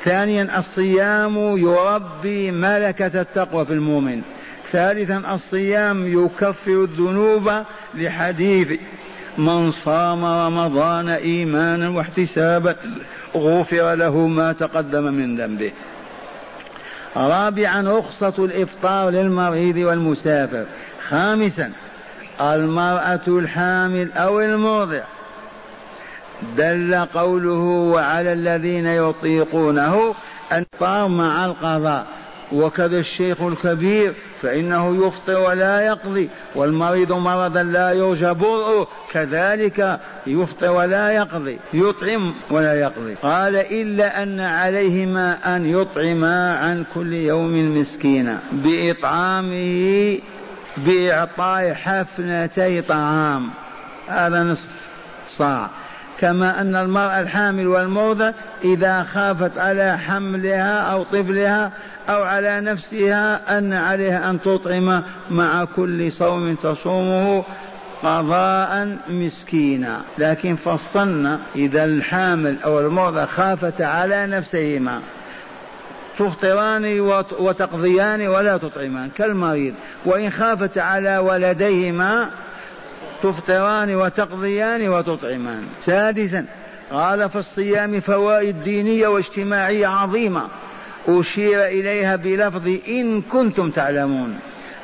ثانيا 0.03 0.59
الصيام 0.59 1.57
يربي 1.57 2.51
ملكة 2.51 3.21
التقوى 3.21 3.65
في 3.65 3.73
المؤمن. 3.73 4.21
ثالثا 4.72 5.34
الصيام 5.34 6.24
يكفر 6.26 6.84
الذنوب 6.84 7.63
لحديث 7.95 8.80
من 9.38 9.72
صام 9.72 10.26
رمضان 10.26 11.09
ايمانا 11.09 11.89
واحتسابا 11.89 12.76
غفر 13.36 13.95
له 13.95 14.28
ما 14.28 14.53
تقدم 14.53 15.03
من 15.03 15.38
ذنبه. 15.38 15.72
رابعا 17.17 17.82
رخصة 17.82 18.34
الإفطار 18.39 19.09
للمريض 19.09 19.78
والمسافر. 19.78 20.65
خامسا 21.09 21.72
المرأة 22.41 23.28
الحامل 23.28 24.11
أو 24.11 24.41
المرضع 24.41 25.03
دل 26.57 26.95
قوله 26.95 27.63
وعلى 27.93 28.34
الذين 28.34 28.88
يطيقونه 28.88 30.15
الطار 30.51 31.07
مع 31.07 31.45
القضاء. 31.45 32.07
وكذا 32.52 33.00
الشيخ 33.00 33.41
الكبير 33.41 34.14
فإنه 34.41 35.08
يفطر 35.08 35.39
ولا 35.39 35.82
يقضي 35.82 36.30
والمريض 36.56 37.12
مرضا 37.12 37.64
لا 37.64 37.91
يرجى 37.91 38.34
برؤه 38.34 38.88
كذلك 39.12 40.00
يفطر 40.28 40.72
ولا 40.72 41.12
يقضي 41.12 41.58
يطعم 41.74 42.34
ولا 42.50 42.80
يقضي. 42.80 43.14
قال 43.14 43.56
إلا 43.56 44.24
أن 44.24 44.39
عليهما 44.39 45.56
أن 45.56 45.66
يطعما 45.66 46.58
عن 46.58 46.86
كل 46.93 47.14
يوم 47.14 47.78
مسكينا 47.78 48.39
بإطعامه 48.52 50.18
بإعطاء 50.78 51.74
حفنتي 51.74 52.82
طعام. 52.82 53.50
هذا 54.08 54.43
نصف 54.43 54.70
صاع. 55.28 55.70
كما 56.20 56.61
أن 56.61 56.76
المرأة 56.76 57.20
الحامل 57.20 57.67
والمرضى 57.67 58.34
إذا 58.63 59.03
خافت 59.03 59.57
على 59.57 59.97
حملها 59.97 60.80
أو 60.80 61.03
طفلها 61.03 61.72
أو 62.09 62.24
على 62.24 62.61
نفسها 62.61 63.57
أن 63.57 63.74
عليها 63.74 64.30
أن 64.30 64.41
تطعم 64.41 65.03
مع 65.32 65.65
كل 65.65 66.11
صوم 66.11 66.55
تصومه 66.55 67.43
قضاء 68.03 68.97
مسكينا. 69.09 70.01
لكن 70.17 70.55
فصلنا 70.55 71.39
إذا 71.55 71.84
الحامل 71.84 72.55
أو 72.65 72.80
المرضى 72.80 73.26
خافت 73.26 73.82
على 73.82 74.28
نفسهما. 74.28 74.99
تفطران 76.20 76.99
وتقضيان 77.39 78.28
ولا 78.28 78.57
تطعمان 78.57 79.09
كالمريض. 79.09 79.74
وإن 80.05 80.30
خافت 80.30 80.78
على 80.78 81.17
ولديهما 81.17 82.30
تفطران 83.24 83.95
وتقضيان 83.95 84.89
وتطعمان. 84.89 85.63
سادسا 85.82 86.45
قال 86.91 87.30
في 87.30 87.36
الصيام 87.36 87.99
فوائد 87.99 88.63
دينية 88.63 89.07
واجتماعية 89.07 89.88
عظيمة. 89.88 90.47
أشير 91.07 91.65
إليها 91.65 92.15
بلفظ 92.15 92.67
إن 92.88 93.22
كنتم 93.22 93.72
تعلمون. 93.72 94.39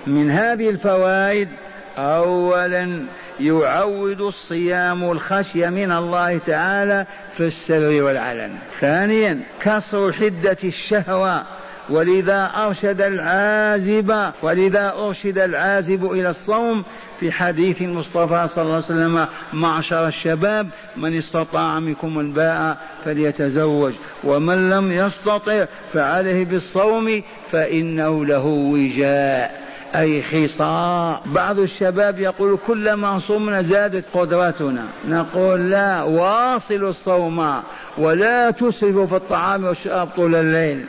من 0.08 0.32
هذه 0.32 0.70
الفوائد 0.70 1.50
أولا 1.98 3.06
يعود 3.40 4.22
الصيام 4.22 5.12
الخشية 5.12 5.70
من 5.70 5.92
الله 5.92 6.38
تعالى 6.38 7.06
في 7.38 7.48
السر 7.48 8.04
والعلن. 8.04 8.56
ثانيا 8.80 9.40
كسر 9.62 10.12
حدة 10.12 10.58
الشهوة 10.64 11.44
ولذا 11.90 12.52
أرشد 12.56 13.02
العازب 13.02 14.32
ولذا 14.42 14.94
أرشد 14.98 15.38
العازب 15.38 16.12
إلى 16.12 16.30
الصوم 16.30 16.84
في 17.20 17.32
حديث 17.32 17.82
المصطفى 17.82 18.48
صلى 18.48 18.64
الله 18.64 18.76
عليه 18.76 18.86
وسلم 18.86 19.28
معشر 19.54 20.08
الشباب 20.08 20.68
من 20.98 21.18
استطاع 21.18 21.80
منكم 21.80 22.20
الباء 22.20 22.78
فليتزوج 23.06 23.94
ومن 24.24 24.70
لم 24.70 24.92
يستطع 24.92 25.66
فعليه 25.94 26.46
بالصوم 26.46 27.22
فإنه 27.52 28.26
له 28.26 28.46
وجاء. 28.46 29.66
أي 29.96 30.24
خصاء. 30.24 31.22
بعض 31.26 31.60
الشباب 31.60 32.20
يقول 32.20 32.58
كلما 32.68 33.20
صمنا 33.20 33.62
زادت 33.62 34.06
قدرتنا. 34.14 34.86
نقول 35.08 35.72
لا 35.72 36.04
واصلوا 36.04 36.90
الصوم 36.90 37.62
ولا 37.98 38.52
تسرفوا 38.52 39.06
في 39.06 39.16
الطعام 39.16 39.66
والشراب 39.66 40.08
طول 40.08 40.36
الليل. 40.36 40.86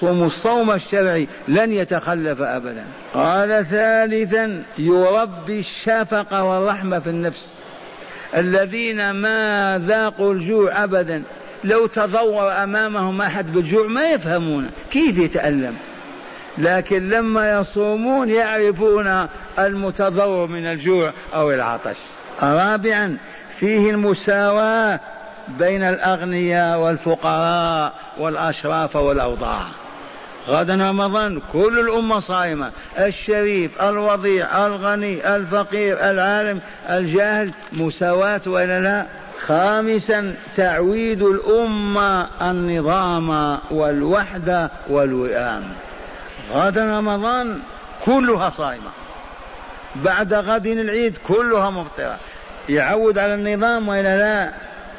صوم 0.00 0.22
الصوم 0.22 0.70
الشرعي 0.70 1.28
لن 1.48 1.72
يتخلف 1.72 2.40
أبدا. 2.40 2.84
قال 3.14 3.66
ثالثا 3.66 4.62
يربي 4.78 5.58
الشفقة 5.58 6.42
والرحمة 6.42 6.98
في 6.98 7.10
النفس. 7.10 7.54
الذين 8.36 9.10
ما 9.10 9.78
ذاقوا 9.86 10.32
الجوع 10.32 10.84
أبدا 10.84 11.22
لو 11.64 11.86
تضور 11.86 12.52
أمامهم 12.52 13.22
أحد 13.22 13.52
بالجوع 13.52 13.86
ما 13.86 14.10
يفهمون 14.10 14.70
كيف 14.90 15.18
يتألم؟ 15.18 15.74
لكن 16.58 17.08
لما 17.08 17.58
يصومون 17.60 18.30
يعرفون 18.30 19.26
المتضور 19.58 20.46
من 20.46 20.66
الجوع 20.66 21.12
أو 21.34 21.52
العطش. 21.52 21.96
رابعا 22.42 23.16
فيه 23.58 23.90
المساواة 23.90 25.00
بين 25.48 25.82
الأغنياء 25.82 26.78
والفقراء 26.78 27.92
والأشراف 28.18 28.96
والأوضاع. 28.96 29.62
غدا 30.48 30.90
رمضان 30.90 31.40
كل 31.52 31.78
الأمة 31.78 32.20
صائمة. 32.20 32.72
الشريف 32.98 33.82
الوضيع 33.82 34.66
الغني 34.66 35.36
الفقير 35.36 36.10
العالم 36.10 36.60
الجاهل 36.90 37.50
مساواة 37.72 38.40
ولا 38.46 38.80
لا؟ 38.80 39.06
خامسا 39.46 40.34
تعويد 40.56 41.22
الأمة 41.22 42.26
النظام 42.42 43.58
والوحدة 43.70 44.70
والوئام. 44.88 45.62
غدا 46.52 46.98
رمضان 46.98 47.58
كلها 48.04 48.50
صائمة. 48.50 48.90
بعد 49.96 50.34
غد 50.34 50.66
العيد 50.66 51.16
كلها 51.28 51.70
مفطرة. 51.70 52.16
يعود 52.68 53.18
على 53.18 53.34
النظام 53.34 53.88
وإلا 53.88 54.18
لا؟ 54.18 54.52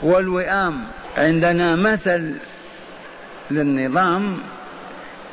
والوئام. 0.04 0.84
عندنا 1.18 1.76
مثل 1.76 2.34
للنظام 3.52 4.38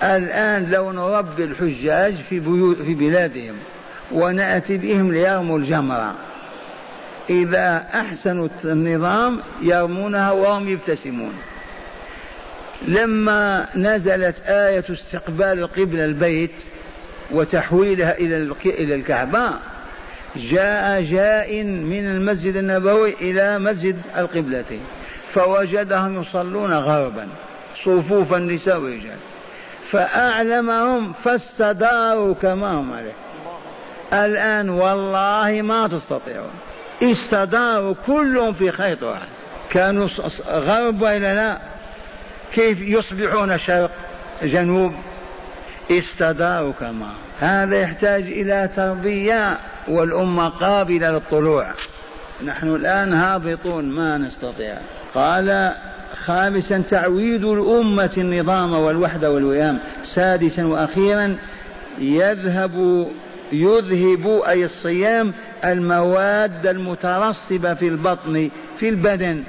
الآن 0.02 0.70
لو 0.70 0.92
نربي 0.92 1.44
الحجاج 1.44 2.14
في, 2.14 2.40
بيوت 2.40 2.76
في 2.76 2.94
بلادهم 2.94 3.54
ونأتي 4.12 4.76
بهم 4.76 5.12
ليرموا 5.12 5.58
الجمرة. 5.58 6.14
إذا 7.30 7.86
أحسنوا 7.94 8.48
النظام 8.64 9.40
يرمونها 9.62 10.30
وهم 10.30 10.68
يبتسمون. 10.68 11.34
لما 12.88 13.66
نزلت 13.76 14.42
آية 14.46 14.84
استقبال 14.90 15.58
القبلة 15.58 16.04
البيت 16.04 16.60
وتحويلها 17.30 18.18
إلى 18.18 18.54
إلى 18.64 18.94
الكعبة 18.94 19.50
جاء 20.36 21.02
جاء 21.02 21.62
من 21.64 22.06
المسجد 22.06 22.56
النبوي 22.56 23.14
إلى 23.20 23.58
مسجد 23.58 23.96
القبلة 24.16 24.80
فوجدهم 25.32 26.20
يصلون 26.20 26.72
غربا 26.72 27.28
صفوف 27.84 28.34
النساء 28.34 28.80
والرجال 28.80 29.16
فأعلمهم 29.92 31.12
فاستداروا 31.12 32.34
كما 32.34 32.70
هم 32.80 32.92
عليه. 32.92 33.12
الآن 34.12 34.68
والله 34.68 35.62
ما 35.62 35.88
تستطيعون. 35.88 36.50
استداروا 37.02 37.94
كلهم 38.06 38.52
في 38.52 38.70
خيط 38.70 39.02
واحد. 39.02 39.28
كانوا 39.70 40.08
غرب 40.46 41.02
وإلا 41.02 41.34
لا؟ 41.34 41.58
كيف 42.54 42.80
يصبحون 42.80 43.58
شرق 43.58 43.90
جنوب؟ 44.42 44.92
استداروا 45.90 46.72
كما 46.72 47.08
هذا 47.40 47.80
يحتاج 47.80 48.22
إلى 48.22 48.68
تربية 48.76 49.58
والأمة 49.88 50.48
قابلة 50.48 51.10
للطلوع. 51.10 51.72
نحن 52.44 52.74
الآن 52.74 53.12
هابطون 53.12 53.84
ما 53.84 54.18
نستطيع. 54.18 54.76
قال 55.14 55.72
خامسا 56.14 56.78
تعويد 56.78 57.44
الأمة 57.44 58.10
النظام 58.18 58.72
والوحدة 58.72 59.30
والوئام. 59.30 59.78
سادسا 60.04 60.66
وأخيرا 60.66 61.36
يذهب 61.98 63.06
يذهب 63.52 64.42
أي 64.48 64.64
الصيام 64.64 65.32
المواد 65.64 66.66
المترسبة 66.66 67.74
في 67.74 67.88
البطن 67.88 68.50
في 68.78 68.88
البدن 68.88 69.44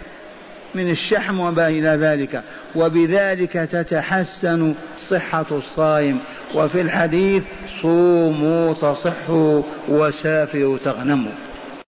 من 0.75 0.89
الشحم 0.89 1.39
وما 1.39 1.67
إلى 1.67 1.87
ذلك. 1.87 2.43
وبذلك 2.75 3.53
تتحسن 3.53 4.73
صحة 4.97 5.45
الصائم. 5.51 6.19
وفي 6.55 6.81
الحديث 6.81 7.43
صوموا 7.81 8.73
تصحوا 8.73 9.61
وسافروا 9.89 10.77
تغنموا. 10.77 11.31